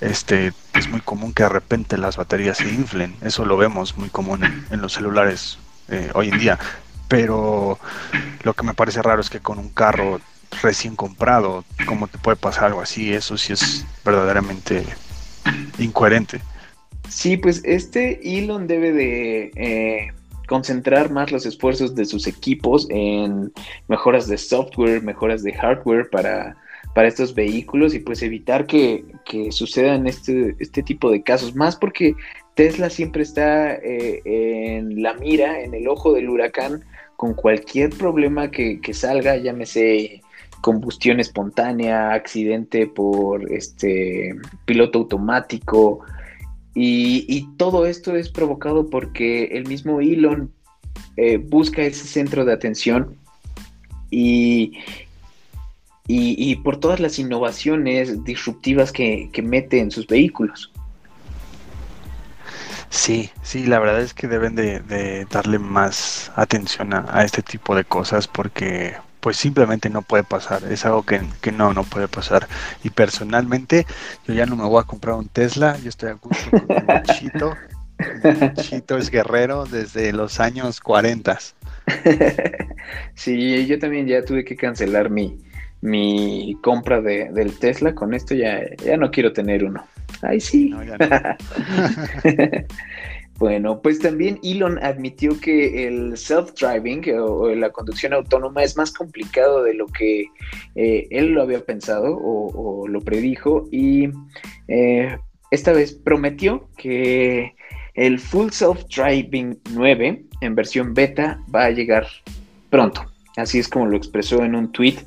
este 0.00 0.52
es 0.74 0.88
muy 0.88 1.00
común 1.00 1.32
que 1.32 1.42
de 1.42 1.48
repente 1.48 1.98
las 1.98 2.16
baterías 2.16 2.58
se 2.58 2.68
inflen. 2.68 3.16
Eso 3.20 3.44
lo 3.44 3.56
vemos 3.56 3.96
muy 3.96 4.08
común 4.08 4.66
en, 4.70 4.80
los 4.80 4.94
celulares 4.94 5.58
eh, 5.88 6.10
hoy 6.14 6.30
en 6.30 6.38
día. 6.38 6.58
Pero 7.08 7.78
lo 8.42 8.54
que 8.54 8.62
me 8.62 8.74
parece 8.74 9.02
raro 9.02 9.20
es 9.20 9.28
que 9.28 9.40
con 9.40 9.58
un 9.58 9.68
carro 9.68 10.20
recién 10.60 10.96
comprado, 10.96 11.64
¿cómo 11.86 12.08
te 12.08 12.18
puede 12.18 12.36
pasar 12.36 12.64
algo 12.64 12.80
así? 12.80 13.12
Eso 13.12 13.36
sí 13.38 13.52
es 13.52 13.86
verdaderamente 14.04 14.84
incoherente. 15.78 16.40
Sí, 17.08 17.36
pues 17.36 17.62
este 17.64 18.38
Elon 18.38 18.66
debe 18.66 18.92
de 18.92 19.50
eh, 19.56 20.08
concentrar 20.46 21.10
más 21.10 21.30
los 21.32 21.46
esfuerzos 21.46 21.94
de 21.94 22.04
sus 22.04 22.26
equipos 22.26 22.86
en 22.90 23.52
mejoras 23.88 24.28
de 24.28 24.38
software, 24.38 25.02
mejoras 25.02 25.42
de 25.42 25.52
hardware 25.52 26.08
para, 26.10 26.56
para 26.94 27.08
estos 27.08 27.34
vehículos 27.34 27.94
y 27.94 27.98
pues 27.98 28.22
evitar 28.22 28.66
que, 28.66 29.04
sucedan 29.50 30.06
este, 30.06 30.56
este 30.58 30.82
tipo 30.82 31.10
de 31.10 31.22
casos. 31.22 31.54
Más 31.54 31.76
porque 31.76 32.14
Tesla 32.54 32.90
siempre 32.90 33.22
está 33.22 33.74
eh, 33.74 34.22
en 34.24 35.02
la 35.02 35.14
mira, 35.14 35.60
en 35.60 35.74
el 35.74 35.88
ojo 35.88 36.12
del 36.12 36.28
huracán, 36.28 36.84
con 37.16 37.34
cualquier 37.34 37.90
problema 37.90 38.50
que, 38.50 38.80
que 38.80 38.94
salga, 38.94 39.36
llámese 39.36 40.22
combustión 40.62 41.20
espontánea, 41.20 42.14
accidente 42.14 42.86
por 42.86 43.52
este 43.52 44.34
piloto 44.64 45.00
automático, 45.00 46.00
y, 46.74 47.48
todo 47.58 47.86
esto 47.86 48.16
es 48.16 48.30
provocado 48.30 48.88
porque 48.88 49.44
el 49.44 49.66
mismo 49.66 50.00
Elon 50.00 50.50
eh, 51.16 51.36
busca 51.36 51.82
ese 51.82 52.06
centro 52.06 52.44
de 52.44 52.52
atención 52.52 53.16
y, 54.10 54.78
y, 56.06 56.56
por 56.56 56.78
todas 56.78 57.00
las 57.00 57.18
innovaciones 57.18 58.24
disruptivas 58.24 58.90
que, 58.90 59.30
mete 59.42 59.80
en 59.80 59.90
sus 59.90 60.06
vehículos. 60.06 60.72
Sí, 62.88 63.30
sí, 63.42 63.66
la 63.66 63.78
verdad 63.78 64.00
es 64.00 64.12
que 64.12 64.28
deben 64.28 64.54
de, 64.54 65.26
darle 65.30 65.58
más 65.58 66.32
atención 66.36 66.94
a, 66.94 67.22
este 67.22 67.42
tipo 67.42 67.74
de 67.74 67.84
cosas 67.84 68.28
porque 68.28 68.94
pues 69.22 69.36
simplemente 69.36 69.88
no 69.88 70.02
puede 70.02 70.24
pasar, 70.24 70.64
es 70.64 70.84
algo 70.84 71.04
que, 71.04 71.20
no, 71.52 71.72
no 71.72 71.84
puede 71.84 72.08
pasar. 72.08 72.48
Y 72.82 72.90
personalmente, 72.90 73.86
yo 74.26 74.34
ya 74.34 74.46
no 74.46 74.56
me 74.56 74.64
voy 74.64 74.80
a 74.80 74.84
comprar 74.84 75.14
un 75.14 75.28
Tesla, 75.28 75.78
yo 75.78 75.88
estoy 75.88 76.10
a 76.10 76.14
gusto 76.14 76.50
con 76.50 76.60
un 76.60 77.02
Chito. 77.04 77.54
Chito 78.60 78.98
es 78.98 79.10
guerrero 79.10 79.64
desde 79.64 80.12
los 80.12 80.40
años 80.40 80.80
40. 80.80 81.38
Sí, 83.14 83.66
yo 83.66 83.78
también 83.78 84.08
ya 84.08 84.24
tuve 84.24 84.44
que 84.44 84.56
cancelar 84.56 85.08
mi, 85.08 85.38
mi 85.82 86.56
compra 86.62 87.00
de, 87.00 87.30
del 87.32 87.56
Tesla, 87.58 87.94
con 87.94 88.12
esto 88.12 88.34
ya, 88.34 88.60
ya 88.84 88.96
no 88.96 89.10
quiero 89.12 89.32
tener 89.32 89.64
uno. 89.64 89.86
Ay, 90.20 90.40
sí. 90.40 90.68
No, 90.68 90.82
ya 90.82 90.98
no. 90.98 91.06
Bueno, 93.42 93.82
pues 93.82 93.98
también 93.98 94.38
Elon 94.44 94.78
admitió 94.84 95.40
que 95.40 95.88
el 95.88 96.12
self-driving 96.12 97.12
o, 97.18 97.52
la 97.56 97.70
conducción 97.70 98.12
autónoma 98.12 98.62
es 98.62 98.76
más 98.76 98.92
complicado 98.92 99.64
de 99.64 99.74
lo 99.74 99.88
que 99.88 100.26
eh, 100.76 101.08
él 101.10 101.32
lo 101.32 101.42
había 101.42 101.58
pensado 101.64 102.16
o, 102.22 102.86
lo 102.86 103.00
predijo 103.00 103.66
y 103.72 104.10
eh, 104.68 105.18
esta 105.50 105.72
vez 105.72 105.92
prometió 105.92 106.68
que 106.76 107.56
el 107.94 108.20
Full 108.20 108.50
Self-Driving 108.50 109.58
9 109.72 110.24
en 110.40 110.54
versión 110.54 110.94
beta 110.94 111.40
va 111.52 111.64
a 111.64 111.70
llegar 111.70 112.06
pronto. 112.70 113.04
Así 113.36 113.58
es 113.58 113.66
como 113.66 113.86
lo 113.86 113.96
expresó 113.96 114.44
en 114.44 114.54
un 114.54 114.70
tweet 114.70 114.98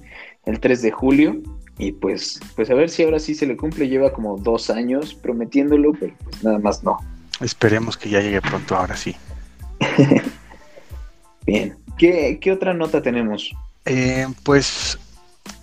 el 0.45 0.59
3 0.59 0.81
de 0.81 0.91
julio. 0.91 1.41
Y 1.77 1.93
pues, 1.93 2.41
pues 2.57 2.69
a 2.69 2.73
ver 2.73 2.89
si 2.89 3.03
ahora 3.03 3.19
sí 3.19 3.33
se 3.33 3.45
le 3.45 3.55
cumple. 3.55 3.87
Lleva 3.87 4.11
como 4.11 4.37
dos 4.37 4.69
años 4.69 5.13
prometiéndolo, 5.13 5.93
pero 5.93 6.13
pues 6.25 6.43
nada 6.43 6.59
más 6.59 6.83
no. 6.83 6.97
Esperemos 7.41 7.97
que 7.97 8.09
ya 8.09 8.21
llegue 8.21 8.41
pronto, 8.41 8.75
ahora 8.75 8.95
sí. 8.95 9.15
Bien, 11.45 11.77
¿Qué, 11.97 12.51
otra 12.51 12.73
nota 12.73 13.01
tenemos? 13.01 13.51
Eh, 13.85 14.27
pues 14.43 14.97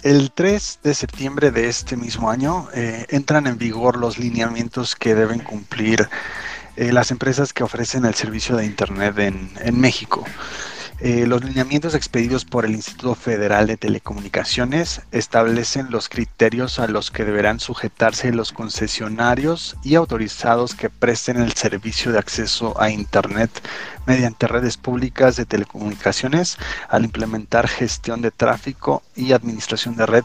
el 0.02 0.30
3 0.32 0.80
de 0.82 0.94
septiembre 0.94 1.50
de 1.50 1.68
este 1.68 1.96
mismo 1.96 2.30
año 2.30 2.68
eh, 2.74 3.06
entran 3.10 3.46
en 3.46 3.58
vigor 3.58 3.96
los 3.96 4.18
lineamientos 4.18 4.96
que 4.96 5.14
deben 5.14 5.40
cumplir 5.40 6.08
eh, 6.76 6.92
las 6.92 7.10
empresas 7.10 7.52
que 7.52 7.64
ofrecen 7.64 8.04
el 8.04 8.14
servicio 8.14 8.56
de 8.56 8.64
Internet 8.64 9.18
en, 9.18 9.50
en 9.60 9.78
México. 9.78 10.24
Eh, 11.04 11.26
los 11.26 11.42
lineamientos 11.42 11.97
expedidos 11.97 12.44
por 12.44 12.64
el 12.64 12.76
Instituto 12.76 13.16
Federal 13.16 13.66
de 13.66 13.76
Telecomunicaciones 13.76 15.02
establecen 15.11 15.90
los 15.90 16.09
criterios 16.09 16.78
a 16.78 16.87
los 16.87 17.11
que 17.11 17.25
deberán 17.25 17.59
sujetarse 17.59 18.30
los 18.30 18.52
concesionarios 18.52 19.76
y 19.82 19.97
autorizados 19.97 20.76
que 20.76 20.90
presten 20.90 21.38
el 21.38 21.54
servicio 21.54 22.12
de 22.12 22.21
acceso 22.21 22.80
a 22.80 22.88
Internet 22.88 23.50
mediante 24.06 24.47
redes 24.47 24.76
públicas 24.76 25.35
de 25.35 25.44
telecomunicaciones 25.44 26.56
al 26.88 27.04
implementar 27.04 27.66
gestión 27.66 28.23
de 28.23 28.30
tráfico 28.30 29.02
y 29.16 29.32
administración 29.32 29.97
de 29.97 30.06
red, 30.06 30.25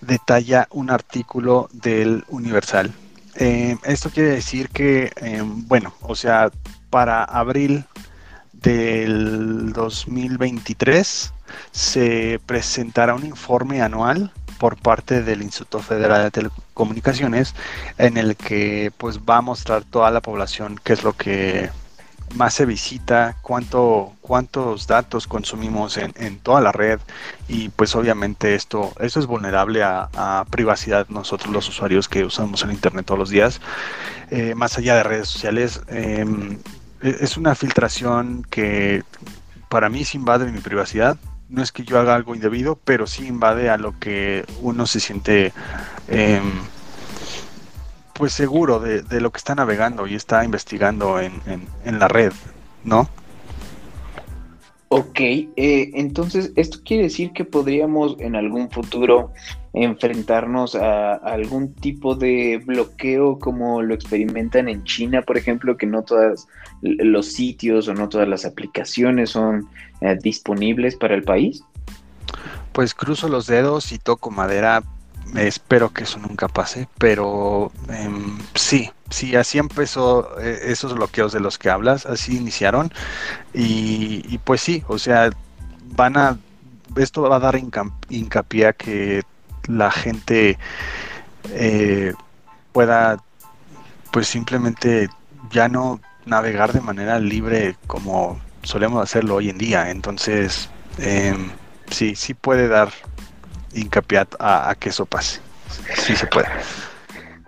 detalla 0.00 0.66
un 0.70 0.90
artículo 0.90 1.68
del 1.72 2.24
Universal. 2.26 2.92
Eh, 3.36 3.76
esto 3.84 4.10
quiere 4.10 4.30
decir 4.30 4.68
que, 4.68 5.12
eh, 5.14 5.42
bueno, 5.44 5.94
o 6.00 6.16
sea, 6.16 6.50
para 6.90 7.22
abril 7.22 7.86
del 8.52 9.72
2023 9.72 11.32
se 11.70 12.40
presentará 12.46 13.14
un 13.14 13.26
informe 13.26 13.82
anual 13.82 14.32
por 14.58 14.76
parte 14.76 15.22
del 15.22 15.42
Instituto 15.42 15.80
Federal 15.80 16.22
de 16.22 16.30
Telecomunicaciones 16.30 17.54
en 17.98 18.16
el 18.16 18.36
que 18.36 18.92
pues 18.96 19.18
va 19.18 19.38
a 19.38 19.42
mostrar 19.42 19.84
toda 19.84 20.10
la 20.10 20.20
población 20.20 20.78
qué 20.84 20.92
es 20.92 21.02
lo 21.02 21.14
que 21.14 21.70
más 22.34 22.54
se 22.54 22.66
visita, 22.66 23.36
cuánto, 23.42 24.12
cuántos 24.20 24.86
datos 24.86 25.26
consumimos 25.26 25.98
en, 25.98 26.38
toda 26.38 26.60
la 26.60 26.72
red 26.72 27.00
y 27.48 27.68
pues 27.70 27.94
obviamente 27.94 28.54
esto, 28.54 28.92
esto 29.00 29.20
es 29.20 29.26
vulnerable 29.26 29.82
a, 29.82 30.44
privacidad 30.50 31.08
nosotros 31.08 31.52
los 31.52 31.68
usuarios 31.68 32.08
que 32.08 32.24
usamos 32.24 32.62
el 32.62 32.72
internet 32.72 33.06
todos 33.06 33.18
los 33.18 33.30
días, 33.30 33.60
eh, 34.30 34.54
más 34.54 34.78
allá 34.78 34.96
de 34.96 35.02
redes 35.02 35.28
sociales. 35.28 35.82
Em, 35.88 36.58
es 37.02 37.36
una 37.36 37.54
filtración 37.54 38.46
que 38.48 39.02
para 39.68 39.88
mí 39.88 40.04
sí 40.04 40.18
invade 40.18 40.50
mi 40.50 40.60
privacidad. 40.60 41.16
No 41.48 41.62
es 41.62 41.72
que 41.72 41.84
yo 41.84 41.98
haga 41.98 42.14
algo 42.14 42.34
indebido, 42.34 42.78
pero 42.84 43.06
sí 43.06 43.26
invade 43.26 43.68
a 43.68 43.76
lo 43.76 43.98
que 43.98 44.44
uno 44.60 44.86
se 44.86 45.00
siente 45.00 45.52
em, 46.08 46.42
pues 48.14 48.32
seguro 48.32 48.80
de, 48.80 49.20
lo 49.20 49.32
que 49.32 49.38
está 49.38 49.54
navegando 49.54 50.06
y 50.06 50.14
está 50.14 50.44
investigando 50.44 51.20
en, 51.20 51.32
la 51.84 52.08
red, 52.08 52.32
¿no? 52.84 53.08
Ok, 54.88 55.20
eh, 55.20 55.48
entonces 55.94 56.52
esto 56.54 56.80
quiere 56.84 57.04
decir 57.04 57.32
que 57.32 57.44
podríamos 57.44 58.16
en 58.20 58.36
algún 58.36 58.70
futuro 58.70 59.32
enfrentarnos 59.74 60.74
a, 60.74 61.14
algún 61.14 61.74
tipo 61.74 62.14
de 62.14 62.62
bloqueo 62.64 63.38
como 63.38 63.82
lo 63.82 63.94
experimentan 63.94 64.68
en 64.68 64.84
China, 64.84 65.22
por 65.22 65.38
ejemplo, 65.38 65.76
que 65.76 65.86
no 65.86 66.02
todos 66.02 66.46
los 66.82 67.32
sitios 67.32 67.88
o 67.88 67.94
no 67.94 68.08
todas 68.08 68.28
las 68.28 68.44
aplicaciones 68.44 69.30
son 69.30 69.68
eh, 70.00 70.18
disponibles 70.20 70.96
para 70.96 71.14
el 71.14 71.22
país. 71.22 71.62
Pues 72.72 72.94
cruzo 72.94 73.28
los 73.28 73.46
dedos 73.46 73.92
y 73.92 73.98
toco 73.98 74.30
madera. 74.30 74.82
Espero 75.36 75.90
que 75.90 76.02
eso 76.02 76.18
nunca 76.18 76.48
pase, 76.48 76.88
pero 76.98 77.70
em, 77.88 78.38
sí, 78.54 78.90
sí, 79.08 79.36
así 79.36 79.58
empezó 79.58 80.38
eh, 80.40 80.58
esos 80.64 80.94
bloqueos 80.94 81.32
de 81.32 81.40
los 81.40 81.58
que 81.58 81.70
hablas, 81.70 82.04
así 82.04 82.36
iniciaron. 82.36 82.92
Y, 83.54 84.38
pues 84.44 84.60
sí, 84.60 84.82
o 84.88 84.98
sea, 84.98 85.30
van 85.94 86.16
a, 86.18 86.38
esto 86.96 87.22
va 87.22 87.36
a 87.36 87.40
dar 87.40 87.58
hincapié 88.10 88.66
a 88.66 88.72
que 88.72 89.22
la 89.68 89.90
gente 89.90 90.58
eh, 91.50 92.12
pueda, 92.72 93.22
pues 94.10 94.26
simplemente 94.26 95.08
ya 95.50 95.68
no 95.68 96.00
navegar 96.26 96.72
de 96.72 96.80
manera 96.80 97.18
libre 97.18 97.76
como 97.86 98.40
solemos 98.62 99.02
hacerlo 99.02 99.36
hoy 99.36 99.50
en 99.50 99.58
día. 99.58 99.90
Entonces, 99.90 100.68
em, 100.98 101.50
sí, 101.90 102.14
sí 102.14 102.34
puede 102.34 102.68
dar 102.68 102.90
hincapié 103.74 104.26
a, 104.38 104.74
que 104.78 104.90
eso 104.90 105.06
pase. 105.06 105.40
Sí 105.94 106.14
se 106.14 106.26
puede. 106.26 106.48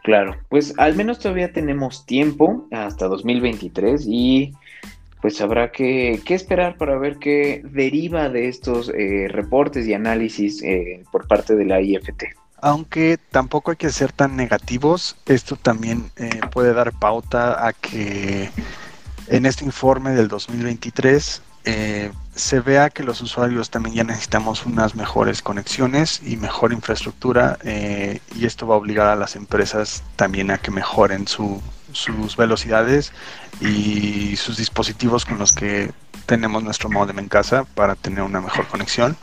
Claro, 0.02 0.36
pues 0.50 0.74
al 0.78 0.94
menos 0.96 1.18
todavía 1.18 1.52
tenemos 1.52 2.04
tiempo 2.04 2.68
hasta 2.72 3.06
2023 3.06 4.04
y 4.06 4.52
pues 5.24 5.40
habrá 5.40 5.72
que, 5.72 6.20
esperar 6.28 6.76
para 6.76 6.98
ver 6.98 7.16
qué 7.16 7.62
deriva 7.64 8.28
de 8.28 8.46
estos 8.46 8.90
eh, 8.90 9.26
reportes 9.30 9.86
y 9.86 9.94
análisis 9.94 10.62
eh, 10.62 11.02
por 11.10 11.26
parte 11.26 11.54
de 11.54 11.64
la 11.64 11.80
IFT. 11.80 12.24
Aunque 12.60 13.16
tampoco 13.30 13.70
hay 13.70 13.78
que 13.78 13.88
ser 13.88 14.12
tan 14.12 14.36
negativos, 14.36 15.16
esto 15.24 15.56
también 15.56 16.10
eh, 16.16 16.28
puede 16.52 16.74
dar 16.74 16.92
pauta 16.92 17.66
a 17.66 17.72
que 17.72 18.50
en 19.28 19.46
este 19.46 19.64
informe 19.64 20.10
del 20.10 20.28
2023 20.28 21.40
eh, 21.64 22.12
se 22.34 22.60
vea 22.60 22.90
que 22.90 23.02
los 23.02 23.22
usuarios 23.22 23.70
también 23.70 23.96
ya 23.96 24.04
necesitamos 24.04 24.66
unas 24.66 24.94
mejores 24.94 25.40
conexiones 25.40 26.20
y 26.22 26.36
mejor 26.36 26.74
infraestructura 26.74 27.58
eh, 27.64 28.20
y 28.34 28.44
esto 28.44 28.66
va 28.66 28.74
a 28.74 28.78
obligar 28.78 29.06
a 29.06 29.16
las 29.16 29.36
empresas 29.36 30.02
también 30.16 30.50
a 30.50 30.58
que 30.58 30.70
mejoren 30.70 31.26
sus 31.94 32.36
velocidades 32.36 33.12
y 33.60 34.36
sus 34.36 34.56
dispositivos 34.56 35.24
con 35.24 35.38
los 35.38 35.52
que 35.52 35.90
tenemos 36.26 36.62
nuestro 36.62 36.90
modem 36.90 37.18
en 37.18 37.28
casa 37.28 37.64
para 37.64 37.94
tener 37.94 38.22
una 38.22 38.40
mejor 38.40 38.66
conexión. 38.68 39.16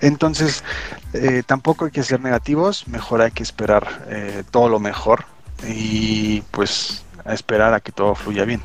Entonces, 0.00 0.64
eh, 1.12 1.42
tampoco 1.46 1.86
hay 1.86 1.90
que 1.90 2.02
ser 2.02 2.20
negativos, 2.20 2.88
mejor 2.88 3.22
hay 3.22 3.30
que 3.30 3.42
esperar 3.42 4.06
todo 4.50 4.68
lo 4.68 4.80
mejor 4.80 5.24
y 5.68 6.42
pues 6.50 7.04
a 7.24 7.34
esperar 7.34 7.74
a 7.74 7.80
que 7.80 7.92
todo 7.92 8.14
fluya 8.14 8.44
bien. 8.44 8.62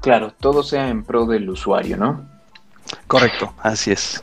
Claro, 0.00 0.32
todo 0.40 0.62
sea 0.62 0.88
en 0.88 1.04
pro 1.04 1.26
del 1.26 1.48
usuario, 1.50 1.96
¿no? 1.96 2.28
Correcto, 3.06 3.52
así 3.58 3.90
es. 3.90 4.22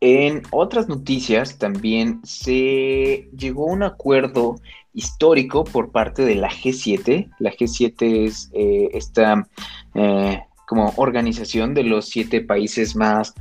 En 0.00 0.42
otras 0.50 0.88
noticias 0.88 1.58
también 1.58 2.20
se 2.24 3.28
llegó 3.36 3.68
a 3.68 3.72
un 3.72 3.82
acuerdo 3.82 4.60
histórico 4.98 5.62
por 5.62 5.92
parte 5.92 6.24
de 6.24 6.34
la 6.34 6.50
G7. 6.50 7.30
La 7.38 7.52
G7 7.52 8.26
es 8.26 8.50
eh, 8.52 8.90
esta 8.92 9.46
eh, 9.94 10.42
como 10.66 10.92
organización 10.96 11.72
de 11.72 11.84
los 11.84 12.06
siete 12.08 12.40
países 12.40 12.96
más 12.96 13.32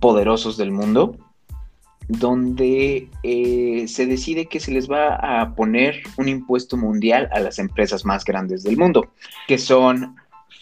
poderosos 0.00 0.56
del 0.56 0.70
mundo, 0.70 1.16
donde 2.06 3.08
eh, 3.24 3.84
se 3.88 4.06
decide 4.06 4.46
que 4.46 4.60
se 4.60 4.70
les 4.70 4.88
va 4.88 5.16
a 5.16 5.54
poner 5.56 6.02
un 6.18 6.28
impuesto 6.28 6.76
mundial 6.76 7.28
a 7.32 7.40
las 7.40 7.58
empresas 7.58 8.04
más 8.04 8.24
grandes 8.24 8.62
del 8.62 8.76
mundo, 8.76 9.10
que 9.48 9.58
son 9.58 10.14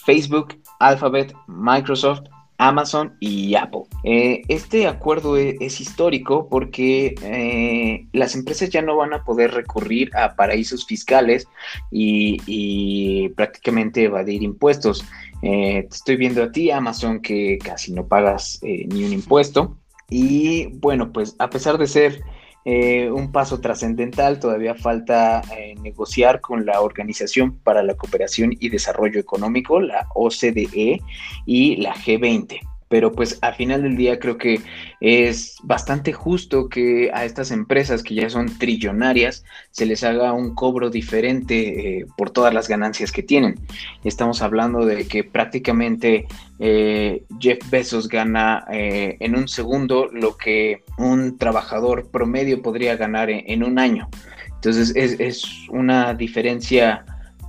Facebook, 0.07 0.59
Alphabet, 0.79 1.35
Microsoft, 1.49 2.23
Amazon 2.61 3.17
y 3.21 3.55
Apple. 3.55 3.85
Eh, 4.05 4.43
este 4.49 4.87
acuerdo 4.87 5.39
e-, 5.39 5.57
es, 5.61 5.81
histórico 5.81 6.47
porque 6.49 7.15
eh, 7.23 8.07
las 8.13 8.35
empresas 8.35 8.69
ya 8.69 8.83
no 8.83 8.97
van 8.97 9.15
a 9.15 9.25
poder 9.25 9.53
recurrir 9.53 10.15
a 10.15 10.37
paraísos 10.37 10.87
fiscales 10.87 11.49
y, 11.91 13.29
prácticamente 13.31 14.05
evadir 14.05 14.43
impuestos. 14.43 15.03
Eh, 15.43 15.87
te 15.89 15.97
estoy 15.97 16.17
viendo 16.17 16.43
a 16.43 16.53
ti, 16.53 16.71
Amazon, 16.71 17.21
que 17.21 17.59
casi 17.59 17.93
no 17.93 18.07
pagas 18.07 18.61
ni 18.63 19.05
un 19.05 19.13
impuesto. 19.15 19.77
Y 20.11 20.67
bueno, 20.81 21.13
pues 21.13 21.35
a 21.39 21.49
pesar 21.49 21.79
de 21.79 21.87
ser 21.87 22.21
eh, 22.65 23.11
un 23.11 23.33
paso 23.33 23.61
trascendental, 23.61 24.39
todavía 24.39 24.75
falta 24.75 25.43
eh, 25.57 25.75
negociar 25.81 26.41
con 26.41 26.67
la 26.67 26.81
Organización 26.81 27.59
para 27.59 27.83
la 27.83 27.95
Cooperación 27.95 28.53
y 28.59 28.69
Desarrollo 28.69 29.19
Económico, 29.19 29.81
la 29.81 30.07
OCDE 30.15 31.01
y 31.47 31.77
la 31.77 31.95
G20 31.95 32.61
pero 32.91 33.13
pues 33.13 33.39
al 33.41 33.55
final 33.55 33.85
del 33.85 33.97
día 33.97 34.19
creo 34.19 34.37
que 34.37 34.61
es 35.01 35.59
bastante 35.63 36.13
justo 36.13 36.69
que 36.69 37.09
a 37.15 37.25
estas 37.25 37.53
empresas 37.53 38.03
que 38.03 38.17
ya 38.17 38.29
son 38.29 38.59
trillonarias 38.59 39.45
se 39.71 39.87
les 39.87 40.03
haga 40.03 40.33
un 40.33 40.57
cobro 40.57 40.91
diferente 40.91 41.99
eh, 41.99 42.07
por 42.17 42.31
todas 42.31 42.53
las 42.53 42.67
ganancias 42.67 43.13
que 43.13 43.23
tienen. 43.23 43.61
Estamos 44.03 44.43
hablando 44.43 44.85
de 44.85 45.07
que 45.07 45.23
prácticamente 45.23 46.27
eh, 46.59 47.23
Jeff 47.39 47.59
Bezos 47.71 48.09
gana 48.09 48.65
eh, 48.73 49.17
en 49.21 49.37
un 49.37 49.47
segundo 49.47 50.09
lo 50.13 50.37
que 50.37 50.83
un 50.99 51.39
trabajador 51.39 52.11
promedio 52.11 52.61
podría 52.61 52.97
ganar 52.97 53.31
en, 53.31 53.63
un 53.63 53.79
año. 53.79 54.09
Entonces 54.57 54.93
es, 54.97 55.45
una 55.69 56.13
diferencia 56.13 57.05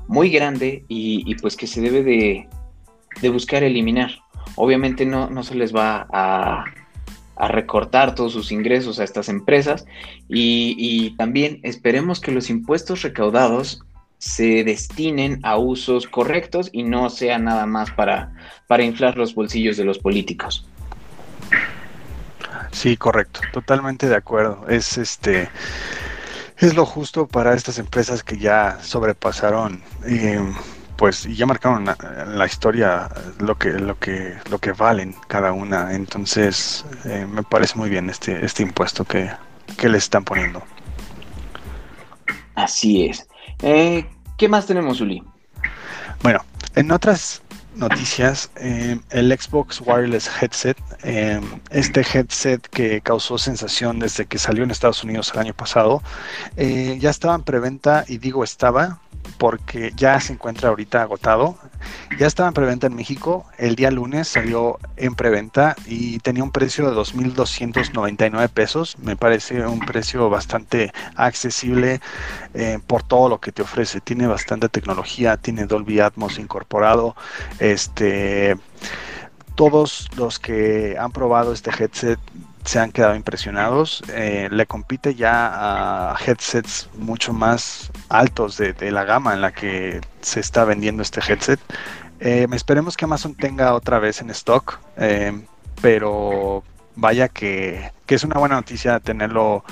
muy 0.08 0.30
grande 0.30 0.86
y, 0.88 1.34
pues 1.38 1.56
que 1.58 1.66
se 1.66 1.82
debe 1.82 2.04
de 2.04 3.30
buscar 3.30 3.64
eliminar 3.64 4.22
obviamente 4.62 5.08
no, 5.08 5.28
no 5.28 5.44
se 5.44 5.56
les 5.56 5.76
va 5.76 6.08
a, 6.12 6.66
recortar 7.48 8.14
todos 8.14 8.34
sus 8.34 8.52
ingresos 8.52 9.00
a 9.00 9.04
estas 9.04 9.28
empresas 9.28 9.86
y, 10.30 11.16
también 11.18 11.60
esperemos 11.64 12.20
que 12.20 12.32
los 12.32 12.52
impuestos 12.52 13.02
recaudados 13.02 13.82
se 14.20 14.64
destinen 14.64 15.40
a 15.42 15.58
usos 15.58 16.06
correctos 16.06 16.70
y 16.72 16.84
no 16.84 17.10
sea 17.10 17.40
nada 17.40 17.66
más 17.66 17.90
para, 17.90 18.32
para 18.68 18.84
inflar 18.84 19.18
los 19.18 19.34
bolsillos 19.34 19.76
de 19.78 19.86
los 19.86 19.98
políticos. 19.98 20.68
Sí, 22.72 22.96
correcto, 22.96 23.40
totalmente 23.52 24.08
de 24.08 24.16
acuerdo. 24.16 24.68
Es 24.70 25.00
este 25.00 25.50
es 26.58 26.76
lo 26.76 26.86
justo 26.86 27.28
para 27.28 27.56
estas 27.56 27.80
empresas 27.80 28.24
que 28.24 28.38
ya 28.38 28.78
sobrepasaron 28.84 29.82
eh, 30.06 30.40
pues 30.98 31.24
ya 31.24 31.46
marcaron 31.46 31.86
la, 31.86 32.46
historia 32.46 33.10
lo 33.40 33.58
que 33.58 33.72
lo 33.72 33.98
que 33.98 34.36
lo 34.50 34.60
que 34.60 34.72
valen 34.72 35.16
cada 35.28 35.52
una. 35.52 35.94
Entonces 35.94 36.86
eh, 37.06 37.26
me 37.30 37.44
parece 37.44 37.76
muy 37.78 37.90
bien 37.90 38.10
este 38.10 38.46
este 38.46 38.64
impuesto 38.64 39.04
que, 39.04 39.32
que 39.78 39.90
le 39.90 39.98
están 39.98 40.24
poniendo. 40.24 40.62
Así 42.56 43.08
es. 43.08 43.28
Eh, 43.64 44.06
qué 44.38 44.50
más 44.50 44.66
tenemos 44.66 45.02
Uli 45.02 45.24
bueno 46.24 46.44
en 46.74 46.92
otras 46.92 47.44
noticias 47.76 48.50
eh, 48.56 49.00
el 49.12 49.40
Xbox 49.40 49.82
Wireless 49.86 50.28
Headset 50.42 50.78
este 51.70 52.02
headset 52.02 52.68
que 52.70 53.02
causó 53.02 53.38
sensación 53.38 54.00
desde 54.00 54.26
que 54.26 54.40
salió 54.40 54.64
en 54.64 54.72
Estados 54.72 55.04
Unidos 55.04 55.32
el 55.36 55.42
año 55.42 55.54
pasado 55.54 56.02
ya 56.58 57.12
estaba 57.12 57.36
en 57.36 57.44
preventa 57.44 58.04
y 58.08 58.18
digo 58.18 58.44
estaba 58.44 59.00
porque 59.42 59.92
ya 59.96 60.20
se 60.20 60.34
encuentra 60.34 60.70
ahorita 60.70 61.02
agotado. 61.02 61.58
Ya 62.20 62.28
estaba 62.28 62.50
en 62.50 62.54
preventa 62.54 62.86
en 62.86 62.94
México, 62.94 63.48
el 63.58 63.76
día 63.76 63.90
lunes 63.90 64.28
salió 64.28 64.78
en 64.98 65.16
preventa 65.16 65.76
y 65.88 66.20
tenía 66.20 66.44
un 66.44 66.52
precio 66.52 66.88
de 66.88 66.96
2.299 66.96 68.50
pesos. 68.50 69.00
Me 69.00 69.16
parece 69.16 69.66
un 69.66 69.80
precio 69.80 70.30
bastante 70.30 70.94
accesible 71.16 72.02
eh, 72.54 72.78
por 72.86 73.02
todo 73.02 73.30
lo 73.30 73.40
que 73.40 73.52
te 73.52 73.64
ofrece. 73.64 74.00
Tiene 74.00 74.28
bastante 74.28 74.70
tecnología, 74.70 75.38
tiene 75.38 75.66
Dolby 75.66 76.02
Atmos 76.02 76.38
incorporado. 76.38 77.16
Este, 77.58 78.58
todos 79.56 80.08
los 80.18 80.38
que 80.38 80.98
han 81.00 81.12
probado 81.12 81.52
este 81.52 81.72
headset 81.72 82.20
se 82.64 82.80
han 82.80 82.92
quedado 82.92 83.16
impresionados. 83.16 84.04
Eh, 84.10 84.50
le 84.52 84.66
compite 84.66 85.16
ya 85.16 86.12
a 86.14 86.16
headsets 86.26 86.90
mucho 86.98 87.34
más 87.34 87.92
altos 88.10 88.58
de, 88.58 88.92
la 88.92 89.04
gama 89.04 89.34
en 89.34 89.42
la 89.42 89.52
que 89.52 90.02
se 90.22 90.40
está 90.40 90.66
vendiendo 90.66 91.02
este 91.02 91.22
headset. 91.22 91.60
Eh, 92.20 92.48
esperemos 92.54 92.98
que 92.98 93.06
Amazon 93.06 93.36
tenga 93.36 93.74
otra 93.74 94.00
vez 94.00 94.22
en 94.22 94.30
stock, 94.30 94.80
eh, 94.98 95.42
pero 95.82 96.64
vaya 96.96 97.30
que, 97.30 97.92
es 98.08 98.24
una 98.26 98.40
buena 98.40 98.56
noticia 98.56 99.00
tenerlo 99.00 99.64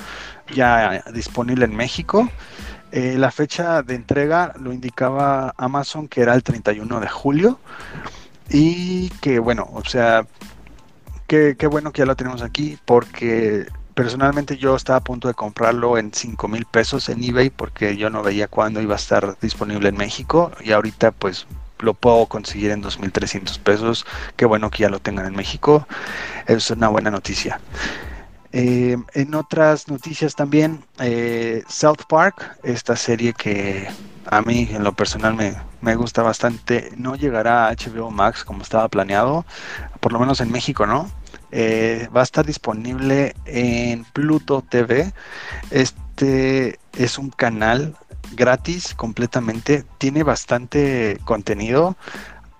ya 0.54 1.04
disponible 1.12 1.66
en 1.66 1.76
México. 1.76 2.28
la 2.90 3.30
fecha 3.30 3.82
de 3.82 3.94
entrega 3.94 4.54
lo 4.58 4.72
indicaba 4.72 5.54
Amazon 5.58 6.08
que 6.08 6.22
era 6.22 6.34
el 6.34 6.42
31 6.42 7.00
de 7.00 7.08
julio. 7.08 7.60
y 8.48 9.10
que 9.20 9.38
bueno, 9.38 9.68
o 9.72 9.84
sea, 9.84 10.26
qué, 11.30 11.66
bueno 11.68 11.92
que 11.92 12.00
ya 12.00 12.06
lo 12.06 12.16
tenemos 12.16 12.42
aquí 12.42 12.76
porque 12.84 13.66
personalmente 13.94 14.56
yo 14.56 14.74
estaba 14.74 14.98
a 14.98 15.04
punto 15.04 15.28
de 15.28 15.34
comprarlo 15.34 15.96
en 15.96 16.12
5 16.12 16.48
mil 16.48 16.64
pesos 16.64 17.08
en 17.08 17.22
eBay 17.22 17.50
porque 17.50 17.96
yo 17.96 18.10
no 18.10 18.22
veía 18.22 18.48
cuándo 18.48 18.82
iba 18.82 18.94
a 18.94 18.98
estar 18.98 19.36
disponible 19.40 19.88
en 19.88 19.96
México 19.96 20.50
y 20.60 20.72
ahorita 20.72 21.12
pues 21.12 21.46
lo 21.78 21.94
puedo 21.94 22.26
conseguir 22.26 22.72
en 22.72 22.82
2.300 22.82 23.58
pesos. 23.60 24.04
Qué 24.36 24.44
bueno 24.44 24.70
que 24.70 24.82
ya 24.82 24.90
lo 24.90 24.98
tengan 24.98 25.26
en 25.26 25.34
México. 25.36 25.86
Es 26.46 26.70
una 26.70 26.88
buena 26.88 27.10
noticia. 27.10 27.60
Eh, 28.52 28.96
en 29.14 29.34
otras 29.34 29.88
noticias 29.88 30.34
también, 30.34 30.84
eh, 30.98 31.62
South 31.68 32.02
Park, 32.08 32.58
esta 32.64 32.96
serie 32.96 33.32
que 33.32 33.88
a 34.26 34.42
mí 34.42 34.68
en 34.72 34.82
lo 34.82 34.92
personal 34.92 35.34
me, 35.34 35.54
me, 35.80 35.94
gusta 35.94 36.22
bastante, 36.22 36.92
no 36.96 37.14
llegará 37.14 37.68
a 37.68 37.72
HBO 37.72 38.10
Max 38.10 38.44
como 38.44 38.62
estaba 38.62 38.88
planeado, 38.88 39.46
por 40.00 40.12
lo 40.12 40.18
menos 40.18 40.40
en 40.40 40.50
México, 40.50 40.84
¿no? 40.84 41.08
Eh, 41.52 42.08
va 42.14 42.20
a 42.20 42.24
estar 42.24 42.46
disponible 42.46 43.34
en 43.44 44.04
Pluto 44.04 44.62
TV. 44.68 45.12
Este 45.70 46.78
es 46.96 47.18
un 47.18 47.30
canal 47.30 47.96
gratis 48.36 48.94
completamente, 48.94 49.84
tiene 49.98 50.22
bastante 50.22 51.18
contenido 51.24 51.96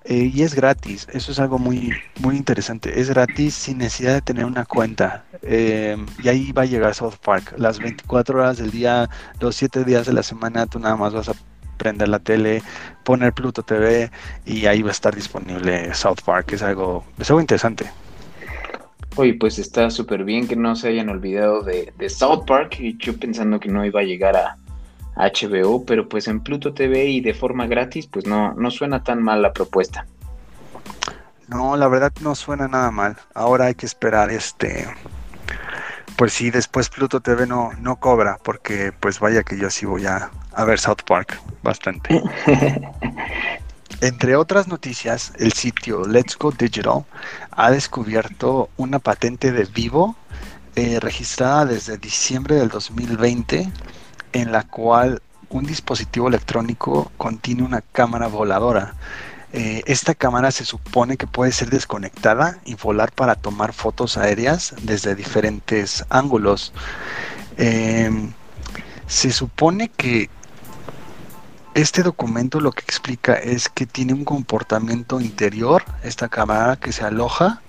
eh, 0.04 0.30
y 0.32 0.42
es 0.42 0.54
gratis. 0.54 1.06
Eso 1.12 1.32
es 1.32 1.38
algo 1.38 1.58
muy, 1.58 1.92
muy 2.20 2.36
interesante. 2.36 3.00
Es 3.00 3.10
gratis 3.10 3.54
sin 3.54 3.78
necesidad 3.78 4.14
de 4.14 4.22
tener 4.22 4.44
una 4.44 4.64
cuenta. 4.64 5.24
Eh, 5.42 5.96
y 6.22 6.28
ahí 6.28 6.52
va 6.52 6.62
a 6.62 6.66
llegar 6.66 6.94
South 6.94 7.16
Park. 7.22 7.54
Las 7.56 7.78
24 7.78 8.38
horas 8.38 8.58
del 8.58 8.70
día, 8.70 9.08
los 9.40 9.56
7 9.56 9.84
días 9.84 10.06
de 10.06 10.12
la 10.12 10.22
semana, 10.22 10.66
tú 10.66 10.78
nada 10.78 10.96
más 10.96 11.12
vas 11.12 11.28
a 11.28 11.34
prender 11.76 12.08
la 12.08 12.18
tele, 12.18 12.62
poner 13.04 13.32
Pluto 13.32 13.62
TV 13.62 14.10
y 14.44 14.66
ahí 14.66 14.82
va 14.82 14.90
a 14.90 14.92
estar 14.92 15.14
disponible 15.14 15.94
South 15.94 16.20
Park. 16.24 16.52
Es 16.52 16.62
algo, 16.62 17.04
es 17.18 17.30
algo 17.30 17.40
interesante. 17.40 17.90
Oye, 19.16 19.34
pues 19.34 19.58
está 19.58 19.90
súper 19.90 20.24
bien 20.24 20.46
que 20.46 20.56
no 20.56 20.76
se 20.76 20.88
hayan 20.88 21.08
olvidado 21.08 21.62
de, 21.62 21.92
de, 21.98 22.08
South 22.08 22.44
Park 22.46 22.76
y 22.78 22.96
yo 22.96 23.16
pensando 23.18 23.58
que 23.58 23.68
no 23.68 23.84
iba 23.84 24.00
a 24.00 24.04
llegar 24.04 24.36
a, 24.36 24.56
HBO, 25.16 25.84
pero 25.84 26.08
pues 26.08 26.28
en 26.28 26.40
Pluto 26.40 26.72
TV 26.72 27.04
y 27.06 27.20
de 27.20 27.34
forma 27.34 27.66
gratis, 27.66 28.06
pues 28.06 28.26
no, 28.26 28.54
no 28.54 28.70
suena 28.70 29.04
tan 29.04 29.22
mal 29.22 29.42
la 29.42 29.52
propuesta. 29.52 30.06
No, 31.48 31.76
la 31.76 31.88
verdad 31.88 32.12
no 32.22 32.34
suena 32.34 32.68
nada 32.68 32.90
mal. 32.90 33.16
Ahora 33.34 33.66
hay 33.66 33.74
que 33.74 33.84
esperar 33.84 34.30
este. 34.30 34.86
Pues 36.16 36.32
sí, 36.32 36.50
después 36.50 36.88
Pluto 36.88 37.20
TV 37.20 37.46
no, 37.46 37.72
no 37.80 37.96
cobra, 37.96 38.38
porque 38.42 38.92
pues 38.98 39.20
vaya 39.20 39.42
que 39.42 39.58
yo 39.58 39.68
sí 39.68 39.84
voy 39.84 40.06
a, 40.06 40.30
a 40.54 40.64
ver 40.64 40.78
South 40.78 41.02
Park 41.04 41.38
bastante. 41.62 42.22
Entre 44.02 44.34
otras 44.34 44.66
noticias, 44.66 45.32
el 45.38 45.52
sitio 45.52 46.06
Let's 46.06 46.38
Go 46.38 46.52
Digital 46.52 47.04
ha 47.50 47.70
descubierto 47.70 48.70
una 48.78 48.98
patente 48.98 49.52
de 49.52 49.64
Vivo 49.64 50.16
eh, 50.74 50.98
registrada 51.00 51.66
desde 51.66 51.98
diciembre 51.98 52.54
del 52.54 52.70
2020 52.70 53.70
en 54.32 54.52
la 54.52 54.62
cual 54.62 55.20
un 55.50 55.66
dispositivo 55.66 56.28
electrónico 56.28 57.12
contiene 57.18 57.62
una 57.62 57.82
cámara 57.82 58.28
voladora. 58.28 58.94
Eh, 59.52 59.82
esta 59.84 60.14
cámara 60.14 60.50
se 60.50 60.64
supone 60.64 61.18
que 61.18 61.26
puede 61.26 61.52
ser 61.52 61.68
desconectada 61.68 62.58
y 62.64 62.76
volar 62.76 63.12
para 63.12 63.34
tomar 63.34 63.74
fotos 63.74 64.16
aéreas 64.16 64.74
desde 64.80 65.14
diferentes 65.14 66.06
ángulos. 66.08 66.72
Em, 67.58 68.32
se 69.06 69.30
supone 69.30 69.90
que 69.90 70.30
este 71.74 72.02
documento 72.02 72.60
lo 72.60 72.72
que 72.72 72.82
explica 72.82 73.34
es 73.34 73.68
que 73.68 73.86
tiene 73.86 74.12
un 74.12 74.24
comportamiento 74.24 75.20
interior, 75.20 75.84
esta 76.02 76.28
cámara 76.28 76.76
que 76.76 76.92
se 76.92 77.04
aloja 77.04 77.62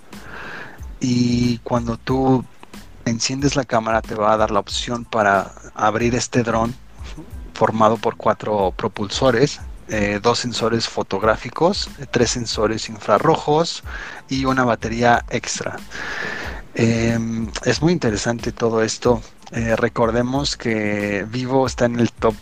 y 1.00 1.60
cuando 1.60 1.98
tú 1.98 2.44
enciendes 3.06 3.56
la 3.56 3.66
cámara 3.66 4.02
te 4.02 4.16
va 4.16 4.34
a 4.34 4.38
dar 4.38 4.52
la 4.52 4.60
opción 4.60 5.06
para 5.06 5.52
abrir 5.76 6.16
este 6.16 6.44
dron 6.44 6.74
formado 7.54 7.98
por 7.98 8.18
cuatro 8.18 8.74
propulsores, 8.76 9.62
eh, 9.88 10.20
dos 10.22 10.40
sensores 10.40 10.88
fotográficos, 10.88 11.90
tres 12.12 12.32
sensores 12.32 12.90
infrarrojos 12.90 13.84
y 14.30 14.46
una 14.46 14.64
batería 14.64 15.26
extra. 15.30 15.78
Em, 16.74 17.52
es 17.66 17.82
muy 17.82 17.94
interesante 17.94 18.52
todo 18.52 18.82
esto. 18.82 19.22
Eh, 19.52 19.76
recordemos 19.76 20.56
que 20.56 21.26
Vivo 21.30 21.68
está 21.68 21.86
en 21.86 22.00
el 22.00 22.12
top 22.12 22.36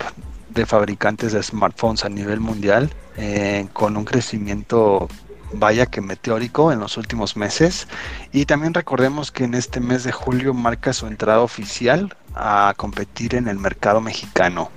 de 0.50 0.66
fabricantes 0.66 1.34
de 1.34 1.44
smartphones 1.44 2.06
a 2.06 2.10
nivel 2.10 2.40
mundial, 2.40 2.90
eh, 3.18 3.68
con 3.74 3.98
un 3.98 4.06
crecimiento 4.06 5.08
vaya 5.54 5.86
que 5.86 6.02
meteórico 6.02 6.72
en 6.72 6.80
los 6.80 6.98
últimos 6.98 7.36
meses. 7.36 7.88
Y 8.32 8.46
también 8.46 8.74
recordemos 8.74 9.32
que 9.32 9.44
en 9.46 9.56
este 9.56 9.80
mes 9.80 10.04
de 10.04 10.12
julio 10.12 10.54
marca 10.54 10.94
su 10.94 11.08
entrada 11.08 11.42
oficial 11.42 12.16
a 12.36 12.74
competir 12.78 13.36
en 13.36 13.48
el 13.48 13.58
mercado 13.58 14.02
mexicano. 14.02 14.70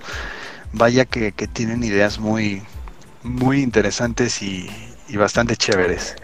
Vaya 0.72 1.04
que, 1.04 1.32
tienen 1.52 1.84
ideas 1.84 2.18
muy, 2.18 2.62
muy 3.22 3.62
interesantes 3.62 4.42
y, 4.42 4.68
bastante 5.14 5.56
chéveres. 5.56 6.16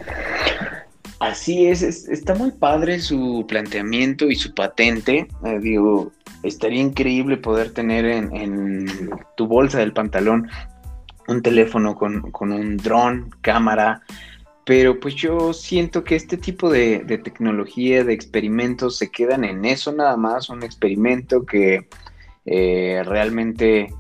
Así 1.21 1.67
es, 1.67 1.83
está 1.83 2.35
muy 2.35 2.53
padre 2.53 3.01
su 3.01 3.45
planteamiento 3.47 4.31
y 4.31 4.37
su 4.37 4.55
patente. 4.55 5.29
Eh, 5.45 5.59
digo, 5.61 6.11
estaría 6.43 6.81
increíble 6.81 7.37
poder 7.37 7.73
tener 7.73 8.05
en, 8.05 8.87
tu 9.37 9.47
bolsa 9.47 9.79
del 9.79 9.93
pantalón 9.93 10.49
un 11.27 11.43
teléfono 11.43 11.95
con, 11.95 12.53
un 12.53 12.77
dron, 12.79 13.31
cámara, 13.43 14.03
pero 14.65 14.99
pues 14.99 15.15
yo 15.15 15.53
siento 15.53 16.05
que 16.05 16.17
este 16.17 16.37
tipo 16.37 16.71
de, 16.71 17.01
tecnología, 17.23 18.05
de 18.05 18.15
experimentos, 18.15 18.97
se 18.97 19.11
quedan 19.11 19.45
en 19.45 19.65
eso 19.65 19.93
nada 19.93 20.17
más, 20.17 20.49
un 20.49 20.63
experimento 20.63 21.45
que 21.45 21.87
eh, 22.47 23.03
realmente 23.05 23.93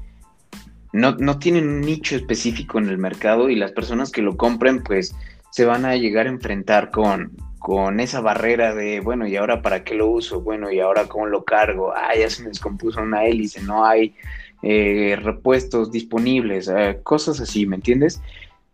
no, 0.92 1.16
no 1.16 1.38
tienen 1.38 1.68
un 1.68 1.81
nicho 1.83 2.16
específico 2.16 2.79
en 2.79 2.88
el 2.88 2.98
mercado 2.98 3.51
y 3.51 3.57
las 3.57 3.72
personas 3.72 4.11
que 4.11 4.22
lo 4.22 4.37
compren 4.37 4.83
pues 4.83 5.14
se 5.51 5.66
van 5.66 5.85
a 5.85 5.96
llegar 5.96 6.27
a 6.27 6.31
enfrentar 6.31 6.90
con, 6.90 7.37
con 7.59 8.01
esa 8.01 8.21
barrera 8.21 8.75
de, 8.75 9.01
bueno, 9.01 9.27
¿y 9.27 9.37
ahora 9.37 9.62
para 9.62 9.85
qué 9.85 9.94
lo 9.94 10.09
uso? 10.09 10.40
Bueno, 10.40 10.71
¿y 10.71 10.81
ahora 10.81 11.07
cómo 11.07 11.27
lo 11.27 11.44
cargo? 11.44 11.92
Ah, 11.94 12.14
ya 12.18 12.31
se 12.31 12.42
me 12.42 12.49
descompuso 12.49 13.01
una 13.01 13.25
hélice, 13.25 13.62
no 13.62 13.85
hay 13.85 14.14
eh, 14.62 15.18
repuestos 15.21 15.90
disponibles, 15.90 16.68
eh, 16.68 17.01
cosas 17.03 17.40
así, 17.40 17.66
¿me 17.66 17.77
entiendes? 17.77 18.21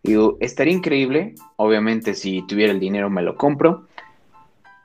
Digo, 0.03 0.37
estaría 0.39 0.73
increíble, 0.73 1.33
obviamente 1.55 2.13
si 2.13 2.43
tuviera 2.43 2.71
el 2.71 2.79
dinero 2.79 3.09
me 3.09 3.23
lo 3.23 3.35
compro, 3.35 3.87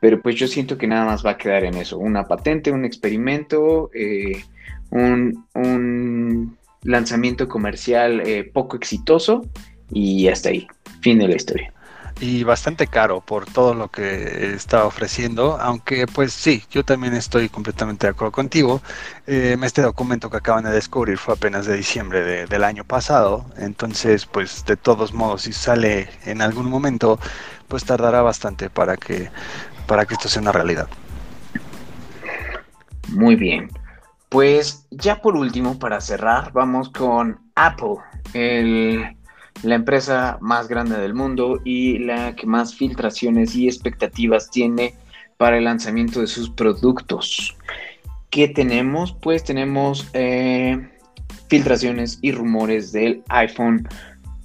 pero 0.00 0.22
pues 0.22 0.36
yo 0.36 0.46
siento 0.46 0.78
que 0.78 0.86
nada 0.86 1.04
más 1.04 1.24
va 1.24 1.32
a 1.32 1.36
quedar 1.36 1.64
en 1.64 1.74
eso, 1.74 1.98
una 1.98 2.26
patente, 2.26 2.72
un 2.72 2.86
experimento, 2.86 3.90
eh, 3.92 4.42
un, 4.90 5.44
un, 5.54 6.58
lanzamiento 6.82 7.46
comercial 7.46 8.22
poco 8.54 8.74
exitoso 8.74 9.42
y 9.92 10.28
hasta 10.28 10.48
ahí, 10.48 10.66
fin 11.02 11.18
de 11.18 11.28
la 11.28 11.36
historia 11.36 11.74
y 12.20 12.44
bastante 12.44 12.86
caro 12.86 13.22
por 13.22 13.46
todo 13.46 13.74
lo 13.74 13.88
que 13.88 14.52
está 14.54 14.84
ofreciendo, 14.84 15.58
aunque 15.58 16.06
pues 16.06 16.32
sí, 16.34 16.62
yo 16.70 16.84
también 16.84 17.14
estoy 17.14 17.48
completamente 17.48 18.06
de 18.06 18.10
acuerdo 18.10 18.32
contigo. 18.32 18.82
Eh, 19.26 19.56
este 19.62 19.80
documento 19.80 20.28
que 20.28 20.36
acaban 20.36 20.64
de 20.64 20.70
descubrir 20.70 21.16
fue 21.16 21.34
apenas 21.34 21.64
de 21.64 21.76
diciembre 21.76 22.46
del 22.46 22.64
año 22.64 22.84
pasado, 22.84 23.46
entonces 23.56 24.26
pues 24.26 24.64
de 24.66 24.76
todos 24.76 25.14
modos 25.14 25.42
si 25.42 25.52
sale 25.54 26.10
en 26.26 26.42
algún 26.42 26.68
momento, 26.68 27.18
pues 27.68 27.84
tardará 27.84 28.20
bastante 28.20 28.68
para 28.68 28.98
que, 28.98 29.30
para 29.86 30.04
que 30.04 30.14
esto 30.14 30.28
sea 30.28 30.42
una 30.42 30.52
realidad. 30.52 30.88
Muy 33.08 33.34
bien. 33.34 33.70
Pues 34.28 34.86
ya 34.90 35.20
por 35.20 35.36
último, 35.36 35.78
para 35.78 36.00
cerrar, 36.00 36.52
vamos 36.52 36.90
con 36.90 37.40
Apple, 37.56 37.96
el 38.32 39.16
la 39.62 39.74
empresa 39.74 40.38
más 40.40 40.68
grande 40.68 40.98
del 40.98 41.14
mundo 41.14 41.60
y 41.64 41.98
la 41.98 42.34
que 42.34 42.46
más 42.46 42.74
filtraciones 42.74 43.54
y 43.54 43.66
expectativas 43.66 44.50
tiene 44.50 44.94
para 45.36 45.58
el 45.58 45.64
lanzamiento 45.64 46.20
de 46.20 46.26
sus 46.26 46.50
productos. 46.50 47.56
¿Qué 48.30 48.48
tenemos? 48.48 49.12
Pues 49.12 49.44
tenemos 49.44 50.08
eh, 50.12 50.88
filtraciones 51.48 52.18
y 52.22 52.32
rumores 52.32 52.92
del 52.92 53.22
iPhone 53.28 53.88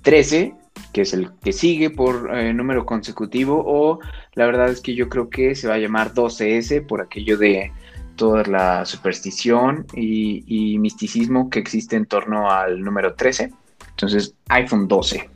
13, 0.01 0.54
que 0.91 1.01
es 1.01 1.13
el 1.13 1.32
que 1.43 1.54
sigue 1.54 1.89
por 1.89 2.36
eh, 2.36 2.54
número 2.54 2.86
consecutivo, 2.86 3.63
o 3.65 3.99
la 4.34 4.45
verdad 4.45 4.69
es 4.69 4.82
que 4.82 4.95
yo 4.95 5.08
creo 5.10 5.30
que 5.30 5.56
se 5.56 5.67
va 5.67 5.75
a 5.75 5.80
llamar 5.80 6.13
12S 6.13 6.86
por 6.86 7.01
aquello 7.01 7.38
de 7.38 7.71
toda 8.15 8.43
la 8.43 8.86
superstición 8.86 9.86
y, 9.93 10.43
y 10.47 10.80
misticismo 10.80 11.49
que 11.49 11.60
existe 11.60 11.95
en 11.95 12.06
torno 12.06 12.49
al 12.49 12.82
número 12.82 13.13
13. 13.15 13.51
Entonces, 13.95 14.36
iPhone 14.49 14.88
12. 14.89 15.29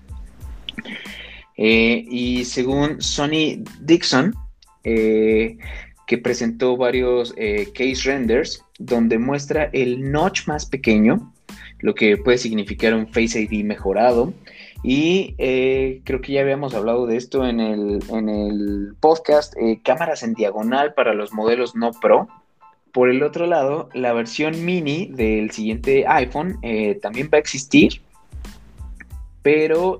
Eh, 1.61 2.05
y 2.09 2.45
según 2.45 3.01
Sony 3.01 3.63
Dixon, 3.81 4.33
eh, 4.83 5.57
que 6.07 6.17
presentó 6.17 6.77
varios 6.77 7.33
eh, 7.37 7.69
case 7.73 8.09
renders 8.09 8.63
donde 8.79 9.17
muestra 9.17 9.69
el 9.73 10.11
notch 10.11 10.47
más 10.47 10.65
pequeño, 10.65 11.33
lo 11.79 11.95
que 11.95 12.17
puede 12.17 12.37
significar 12.37 12.93
un 12.93 13.07
Face 13.07 13.41
ID 13.41 13.63
mejorado, 13.63 14.33
Y 14.81 15.35
creo 16.05 16.21
que 16.21 16.31
ya 16.31 16.41
habíamos 16.41 16.73
hablado 16.73 17.05
de 17.05 17.17
esto 17.17 17.45
en 17.45 17.59
el, 17.59 17.99
en 18.09 18.29
el 18.29 18.93
podcast, 19.01 19.53
cámaras 19.83 20.23
en 20.23 20.33
diagonal 20.33 20.93
para 20.93 21.13
los 21.13 21.33
modelos 21.33 21.75
no 21.75 21.91
Pro. 21.91 22.29
Por 22.93 23.09
el 23.09 23.21
otro 23.21 23.45
lado, 23.45 23.89
la 23.93 24.13
versión 24.13 24.63
mini 24.63 25.07
del 25.07 25.51
siguiente 25.51 26.05
iPhone 26.07 26.59
también 27.01 27.29
va 27.31 27.37
a 27.37 27.41
existir, 27.41 28.01
pero 29.41 29.97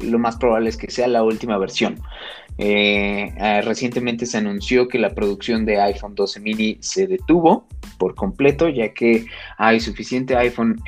lo 0.00 0.18
más 0.18 0.36
probable 0.36 0.68
es 0.68 0.76
que 0.76 0.90
sea 0.90 1.08
la 1.08 1.22
última 1.22 1.58
versión. 1.58 2.00
Eh, 2.56 3.34
ah, 3.40 3.62
recientemente 3.62 4.26
se 4.26 4.38
anunció 4.38 4.86
que 4.86 4.98
la 4.98 5.14
producción 5.14 5.64
de 5.64 5.80
iPhone 5.80 6.14
12 6.14 6.38
mini 6.38 6.78
se 6.80 7.06
detuvo 7.08 7.66
por 7.98 8.14
completo, 8.14 8.68
ya 8.68 8.92
que 8.92 9.26
hay 9.58 9.80
suficiente 9.80 10.36
iPhone 10.36 10.80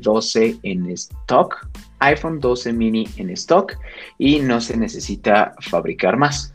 12 0.00 0.44
eh, 0.44 0.56
en 0.62 0.90
stock, 0.90 1.66
iPhone 2.00 2.40
12 2.40 2.72
mini 2.74 3.08
en 3.16 3.30
stock 3.30 3.74
y 4.18 4.40
no 4.40 4.60
se 4.60 4.76
necesita 4.76 5.54
fabricar 5.60 6.18
más. 6.18 6.54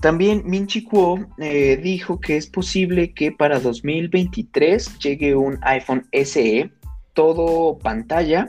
También 0.00 0.42
Min 0.46 0.66
Chi 0.66 0.84
Kuo 0.84 1.26
eh, 1.38 1.76
dijo 1.76 2.18
que 2.18 2.38
es 2.38 2.46
posible 2.46 3.12
que 3.12 3.30
para 3.30 3.60
2023 3.60 4.98
llegue 5.00 5.36
un 5.36 5.58
iPhone 5.62 6.06
SE 6.24 6.70
todo 7.12 7.78
pantalla 7.78 8.48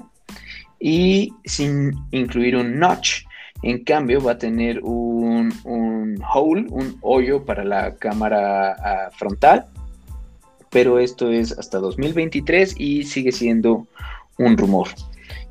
y 0.83 1.33
sin 1.45 1.93
incluir 2.11 2.57
un 2.57 2.77
notch. 2.77 3.23
En 3.61 3.85
cambio, 3.85 4.21
va 4.21 4.33
a 4.33 4.37
tener 4.37 4.83
un, 4.83 5.53
un 5.63 6.21
hole, 6.33 6.65
un 6.69 6.97
hoyo 6.99 7.45
para 7.45 7.63
la 7.63 7.95
cámara 7.95 8.73
ah, 8.73 9.09
frontal. 9.17 9.65
Pero 10.69 10.99
esto 10.99 11.31
es 11.31 11.57
hasta 11.57 11.77
2023 11.77 12.75
y 12.77 13.03
sigue 13.03 13.31
siendo 13.31 13.87
un 14.37 14.57
rumor. 14.57 14.89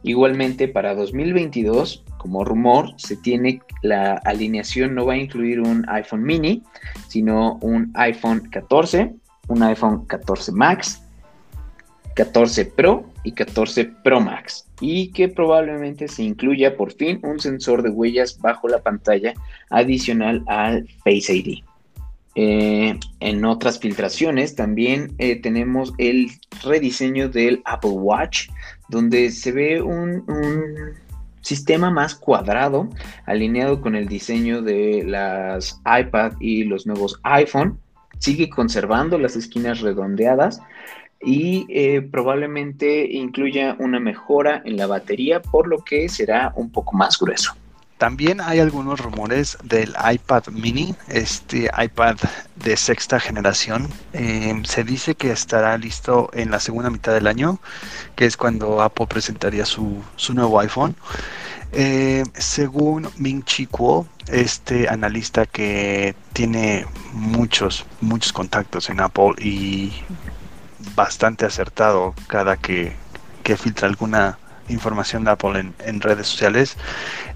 Igualmente 0.03 0.68
para 0.68 0.95
2022, 0.95 2.05
como 2.18 2.45
rumor, 2.45 2.92
se 2.99 3.16
tiene 3.16 3.62
la 3.81 4.21
alineación 4.27 4.95
no 4.95 5.07
va 5.07 5.14
a 5.14 5.16
incluir 5.16 5.61
un 5.61 5.88
iPhone 5.88 6.25
mini, 6.25 6.62
sino 7.09 7.55
un 7.62 7.90
iPhone 7.95 8.51
14, 8.51 9.14
un 9.49 9.62
iPhone 9.62 10.05
14 10.05 10.53
Max, 10.53 11.03
14 12.14 12.66
Pro 12.66 13.05
y 13.25 13.33
14 13.33 13.85
Pro 14.05 14.20
Max 14.20 14.66
y 14.81 15.09
que 15.12 15.29
probablemente 15.29 16.09
se 16.09 16.22
incluya 16.25 16.77
por 16.77 16.92
fin 16.92 17.20
un 17.22 17.40
sensor 17.40 17.83
de 17.83 17.90
huellas 17.90 18.38
bajo 18.40 18.68
la 18.68 18.83
pantalla 18.83 19.35
adicional 19.70 20.42
al 20.46 20.88
Face 21.05 21.35
ID. 21.35 21.62
Eh, 22.35 22.98
en 23.20 23.44
otras 23.44 23.79
filtraciones 23.79 24.55
también 24.55 25.14
eh, 25.18 25.37
tenemos 25.37 25.92
el 25.98 26.31
rediseño 26.64 27.29
del 27.29 27.61
Apple 27.66 27.90
Watch, 27.90 28.48
donde 28.88 29.31
se 29.31 29.53
ve 29.53 29.83
un, 29.83 30.25
sistema 31.42 31.90
más 31.90 32.14
cuadrado, 32.14 32.88
alineado 33.27 33.81
con 33.81 33.96
el 33.96 34.07
diseño 34.07 34.62
de 34.62 35.03
las 35.05 35.81
iPad 35.85 36.35
y 36.38 36.62
los 36.64 36.87
nuevos 36.87 37.20
iPhone. 37.25 37.79
Sigue 38.20 38.48
conservando 38.48 39.18
las 39.18 39.35
esquinas 39.35 39.81
redondeadas, 39.81 40.61
y 41.22 41.66
eh, 41.68 42.02
probablemente 42.02 43.06
incluya 43.12 43.76
una 43.78 44.00
mejora 44.00 44.62
en 44.64 44.76
la 44.76 44.87
batería, 44.87 45.40
por 45.40 45.68
lo 45.68 45.85
que 45.85 46.08
será 46.08 46.52
un 46.56 46.70
poco 46.70 46.96
más 46.96 47.18
grueso. 47.18 47.54
También 48.02 48.40
hay 48.40 48.58
algunos 48.58 48.98
rumores 48.98 49.56
del 49.62 49.94
iPad 50.12 50.48
mini, 50.48 50.92
este 51.06 51.70
iPad 51.78 52.16
de 52.56 52.76
sexta 52.76 53.20
generación. 53.20 53.88
Em, 54.12 54.64
se 54.64 54.82
dice 54.82 55.14
que 55.14 55.30
estará 55.30 55.78
listo 55.78 56.28
en 56.32 56.50
la 56.50 56.58
segunda 56.58 56.90
mitad 56.90 57.14
del 57.14 57.28
año, 57.28 57.61
que 58.16 58.26
es 58.26 58.37
cuando 58.37 58.82
Apple 58.82 59.06
presentaría 59.06 59.64
su, 59.64 60.02
nuevo 60.35 60.58
iPhone. 60.58 60.96
Em, 61.70 62.26
según 62.35 63.08
Ming 63.18 63.44
Chi 63.44 63.66
Kuo, 63.66 64.08
este 64.26 64.88
analista 64.88 65.46
que 65.46 66.16
tiene 66.32 66.87
muchos, 67.12 67.87
muchos 68.00 68.32
contactos 68.32 68.90
en 68.90 68.98
Apple 69.00 69.35
y 69.38 69.92
bastante 70.94 71.46
acertado 71.46 72.14
cada 72.26 72.57
que, 72.57 72.96
filtra 73.57 73.88
alguna 73.88 74.38
información 74.68 75.24
de 75.24 75.33
Apple 75.33 75.72
en, 75.81 76.00
redes 76.00 76.26
sociales, 76.26 76.76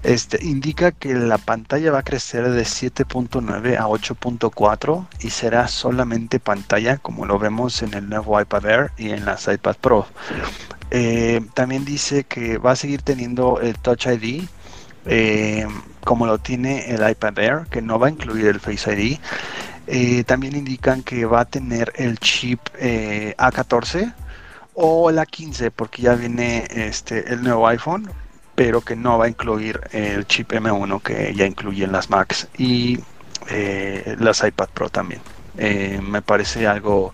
este, 0.03 0.43
indica 0.43 0.91
que 0.91 1.13
la 1.13 1.37
pantalla 1.37 1.91
va 1.91 1.99
a 1.99 2.03
crecer 2.03 2.49
de 2.49 2.63
7.9 2.63 3.77
a 3.77 3.87
8.4 3.87 5.07
y 5.19 5.29
será 5.29 5.67
solamente 5.67 6.39
pantalla 6.39 6.97
como 6.97 7.25
lo 7.25 7.37
vemos 7.37 7.83
en 7.83 7.93
el 7.93 8.09
nuevo 8.09 8.39
iPad 8.39 8.65
Air 8.65 8.91
y 8.97 9.11
en 9.11 9.25
las 9.25 9.47
iPad 9.47 9.75
Pro. 9.75 10.07
Eh, 10.89 11.45
también 11.53 11.85
dice 11.85 12.23
que 12.23 12.57
va 12.57 12.71
a 12.71 12.75
seguir 12.75 13.01
teniendo 13.01 13.59
el 13.59 13.77
Touch 13.77 14.07
ID 14.07 14.47
eh, 15.05 15.65
como 16.03 16.25
lo 16.25 16.37
tiene 16.37 16.91
el 16.93 17.09
iPad 17.09 17.39
Air, 17.39 17.67
que 17.69 17.81
no 17.81 17.99
va 17.99 18.07
a 18.07 18.09
incluir 18.09 18.47
el 18.47 18.59
Face 18.59 18.93
ID 18.93 19.19
eh, 19.89 20.25
también 20.25 20.57
indican 20.57 21.01
que 21.01 21.25
va 21.25 21.41
a 21.41 21.45
tener 21.45 21.93
el 21.95 22.19
chip 22.19 22.59
eh, 22.77 23.33
A14 23.37 24.13
o 24.73 25.09
el 25.09 25.17
A15 25.17 25.71
porque 25.73 26.01
ya 26.01 26.15
viene 26.15 26.67
este 26.69 27.31
el 27.33 27.41
nuevo 27.41 27.65
iPhone 27.69 28.11
pero 28.53 28.81
que 28.81 28.97
no 28.97 29.17
va 29.17 29.25
a 29.25 29.29
incluir 29.29 29.79
el 29.91 30.27
chip 30.27 30.51
M1 30.51 31.01
que 31.01 31.33
ya 31.33 31.45
incluyen 31.45 31.93
las 31.93 32.09
Macs 32.09 32.49
y 32.57 32.99
eh, 33.49 34.17
las 34.19 34.43
iPad 34.43 34.67
Pro 34.73 34.89
también. 34.89 35.21
me 35.55 36.21
parece 36.21 36.67
algo 36.67 37.13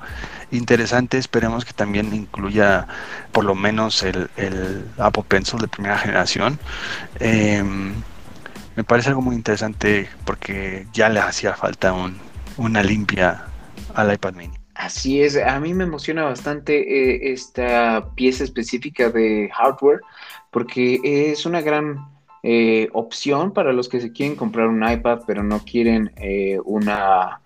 interesante. 0.51 1.17
Esperemos 1.17 1.65
que 1.65 1.73
también 1.73 2.13
incluya 2.13 2.87
por 3.31 3.43
lo 3.43 3.55
menos 3.55 4.03
el, 4.03 4.29
el 4.37 4.87
Apple 4.97 5.25
Pencil 5.27 5.59
de 5.59 5.67
primera 5.67 5.97
generación. 5.97 6.59
me 7.19 8.83
parece 8.85 9.09
algo 9.09 9.21
muy 9.21 9.35
interesante 9.35 10.09
porque 10.25 10.87
ya 10.93 11.09
le 11.09 11.19
hacía 11.19 11.53
falta 11.55 11.93
un, 11.93 12.17
una 12.57 12.83
limpia 12.83 13.45
al 13.95 14.13
iPad 14.13 14.33
mini. 14.33 14.53
Así 14.75 15.21
es, 15.21 15.37
a 15.37 15.59
mí 15.59 15.73
me 15.73 15.83
emociona 15.83 16.23
bastante 16.23 16.73
eh, 16.73 17.31
esta 17.31 18.09
pieza 18.15 18.43
específica 18.43 19.09
de 19.09 19.49
hardware 19.53 20.01
porque 20.51 20.99
es 21.03 21.45
una 21.45 21.61
gran 21.61 22.07
eh, 22.41 22.89
opción 22.93 23.53
para 23.53 23.71
los 23.71 23.87
que 23.87 24.01
se 24.01 24.11
quieren 24.11 24.35
comprar 24.35 24.67
un 24.67 24.87
iPad 24.87 25.21
pero 25.27 25.43
no 25.43 25.59
quieren 25.59 26.11
eh, 26.17 26.59
una, 26.65 27.39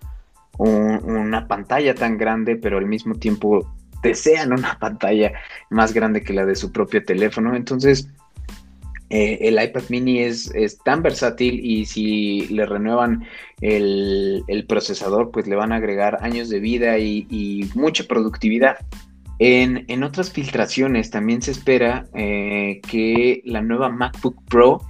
una 0.58 1.48
pantalla 1.48 1.94
tan 1.94 2.18
grande 2.18 2.56
pero 2.56 2.78
al 2.78 2.86
mismo 2.86 3.16
tiempo 3.16 3.68
desean 4.02 4.54
una 4.54 4.78
pantalla 4.80 5.34
más 5.70 5.94
grande 5.94 6.24
que 6.24 6.34
la 6.34 6.46
de 6.46 6.56
su 6.56 6.72
propio 6.72 7.04
teléfono. 7.04 7.56
Entonces, 7.56 8.10
eh, 9.10 9.40
el 9.42 9.62
iPad 9.62 9.84
mini 9.90 10.20
es, 10.20 10.52
tan 10.84 11.02
versátil 11.02 11.60
y 11.64 11.86
si 11.86 12.48
le 12.48 12.66
renuevan 12.66 13.26
el, 13.62 14.66
procesador, 14.68 15.32
pues 15.32 15.48
le 15.48 15.56
van 15.56 15.72
a 15.72 15.78
agregar 15.78 16.20
años 16.22 16.50
de 16.50 16.60
vida 16.60 16.98
y, 16.98 17.70
mucha 17.76 18.04
productividad. 18.04 18.78
En, 19.40 20.04
otras 20.04 20.32
filtraciones 20.32 21.12
también 21.12 21.42
se 21.42 21.52
espera 21.52 22.08
eh, 22.16 22.82
que 22.90 23.42
la 23.46 23.62
nueva 23.62 23.90
MacBook 23.90 24.44
Pro 24.50 24.82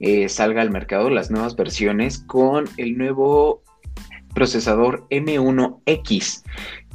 eh, 0.00 0.28
salga 0.28 0.62
al 0.62 0.70
mercado, 0.70 1.10
las 1.10 1.30
nuevas 1.30 1.56
versiones, 1.56 2.18
con 2.18 2.66
el 2.76 2.96
nuevo 2.96 3.62
procesador 4.34 5.06
M1X, 5.10 6.44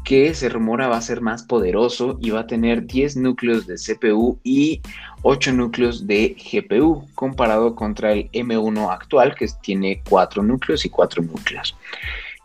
que 0.04 0.34
se 0.34 0.50
rumora 0.50 0.88
va 0.88 0.98
a 0.98 1.02
ser 1.02 1.22
más 1.22 1.44
poderoso 1.44 2.18
y 2.22 2.32
va 2.32 2.42
a 2.42 2.48
tener 2.48 2.86
10 2.86 3.18
núcleos 3.18 3.66
de 3.68 3.76
CPU 3.76 4.40
y 4.44 4.82
8 5.22 5.54
núcleos 5.54 6.06
de 6.06 6.36
GPU, 6.36 7.08
comparado 7.16 7.76
contra 7.76 8.12
el 8.12 8.30
M1 8.32 8.92
actual, 8.92 9.36
que 9.36 9.48
tiene 9.62 10.02
4 10.10 10.44
núcleos 10.44 10.86
y 10.86 10.90
4 10.90 11.24
núcleos. 11.24 11.76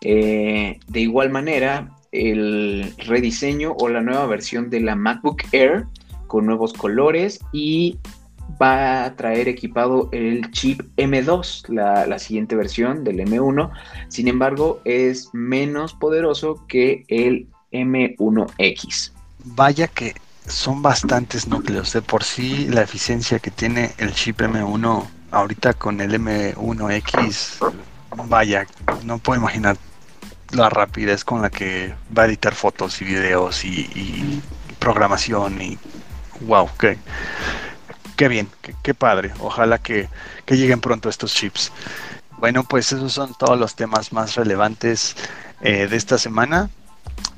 Eh, 0.01 0.79
de 0.87 1.01
igual 1.01 1.31
manera, 1.31 1.91
el 2.13 2.95
rediseño 2.99 3.73
o 3.79 3.89
la 3.89 4.01
nueva 4.01 4.27
versión 4.27 4.71
de 4.71 4.81
la 4.81 4.95
MacBook 4.95 5.43
Air 5.53 5.87
con 6.27 6.47
nuevos 6.47 6.73
colores 6.73 7.41
y 7.53 7.99
va 8.61 9.05
a 9.05 9.17
traer 9.17 9.49
equipado 9.49 10.09
el 10.13 10.51
chip 10.51 10.81
M2, 10.97 11.69
la, 11.69 12.19
siguiente 12.19 12.57
versión 12.57 13.05
del 13.05 13.21
M1. 13.21 13.71
Sin 14.09 14.29
embargo, 14.29 14.81
es 14.85 15.31
menos 15.33 15.95
poderoso 15.95 16.65
que 16.67 17.05
el 17.09 17.47
M1X. 17.73 19.13
Vaya 19.45 19.89
que 19.89 20.15
son 20.47 20.83
bastantes 20.83 21.47
núcleos. 21.47 21.93
De 21.93 22.03
por 22.03 22.25
sí, 22.25 22.67
la 22.69 22.83
eficiencia 22.83 23.39
que 23.39 23.51
tiene 23.51 23.93
el 23.99 24.13
chip 24.13 24.41
M1 24.41 25.07
ahorita 25.31 25.75
con 25.75 26.01
el 26.01 26.15
M1X, 26.15 27.59
vaya, 28.29 28.67
no 29.05 29.19
puedo 29.19 29.41
imaginar 29.41 29.77
la 30.51 30.71
rapidez 30.71 31.25
con 31.25 31.43
la 31.43 31.51
que 31.51 31.95
va 32.17 32.23
a 32.23 32.27
editar 32.27 32.55
fotos 32.55 33.01
y 33.03 33.05
videos 33.05 33.65
y, 33.65 34.43
programación 34.79 35.61
y 35.61 35.79
wow, 36.43 36.69
qué, 36.79 36.99
qué 38.19 38.27
bien, 38.27 38.49
qué, 38.83 38.95
padre. 38.95 39.31
Ojalá 39.39 39.79
que, 39.79 40.09
lleguen 40.49 40.81
pronto 40.81 41.09
estos 41.09 41.33
chips. 41.33 41.71
Bueno, 42.39 42.65
pues 42.65 42.93
esos 42.93 43.13
son 43.13 43.33
todos 43.39 43.59
los 43.59 43.77
temas 43.77 44.13
más 44.13 44.35
relevantes 44.35 45.15
eh, 45.61 45.87
de 45.87 45.97
esta 45.97 46.19
semana. 46.19 46.69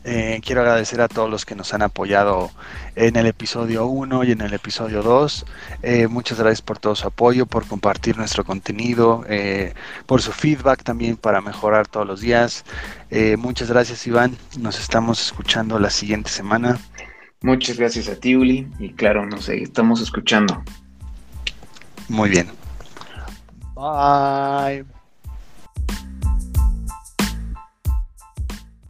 Eh, 0.05 0.41
quiero 0.43 0.63
agradecer 0.63 1.03
a 1.03 1.09
todos 1.09 1.29
los 1.29 1.45
que 1.45 1.55
nos 1.55 1.75
han 1.75 1.83
apoyado 1.83 2.51
en 2.97 3.17
el 3.17 3.27
episodio 3.27 3.85
1 3.85 4.25
y 4.25 4.33
en 4.33 4.41
el 4.41 4.55
episodio 4.55 5.03
2. 5.03 5.45
Eh, 5.83 6.07
muchas 6.07 6.39
gracias 6.39 6.63
por 6.63 6.79
todo 6.79 6.97
su 6.97 7.07
apoyo, 7.07 7.45
por 7.45 7.67
compartir 7.67 8.17
nuestro 8.17 8.43
contenido, 8.45 9.27
por 10.07 10.23
su 10.23 10.33
feedback 10.33 10.83
también 10.83 11.19
para 11.19 11.43
mejorar 11.43 11.89
todos 11.89 12.07
los 12.07 12.23
días. 12.23 12.65
muchas 13.37 13.69
gracias 13.69 14.07
Iván, 14.07 14.39
nos 14.59 14.81
estamos 14.81 15.21
escuchando 15.21 15.79
la 15.79 15.91
siguiente 15.91 16.31
semana. 16.31 16.79
Muchas 17.43 17.79
gracias 17.79 18.09
a 18.09 18.17
ti 18.17 18.37
Uli 18.37 18.69
y 18.79 18.91
claro, 18.91 19.25
nos 19.25 19.49
estamos 19.49 20.03
escuchando. 20.03 20.63
Muy 22.09 22.29
bien. 22.29 22.49
Bye. 23.75 24.85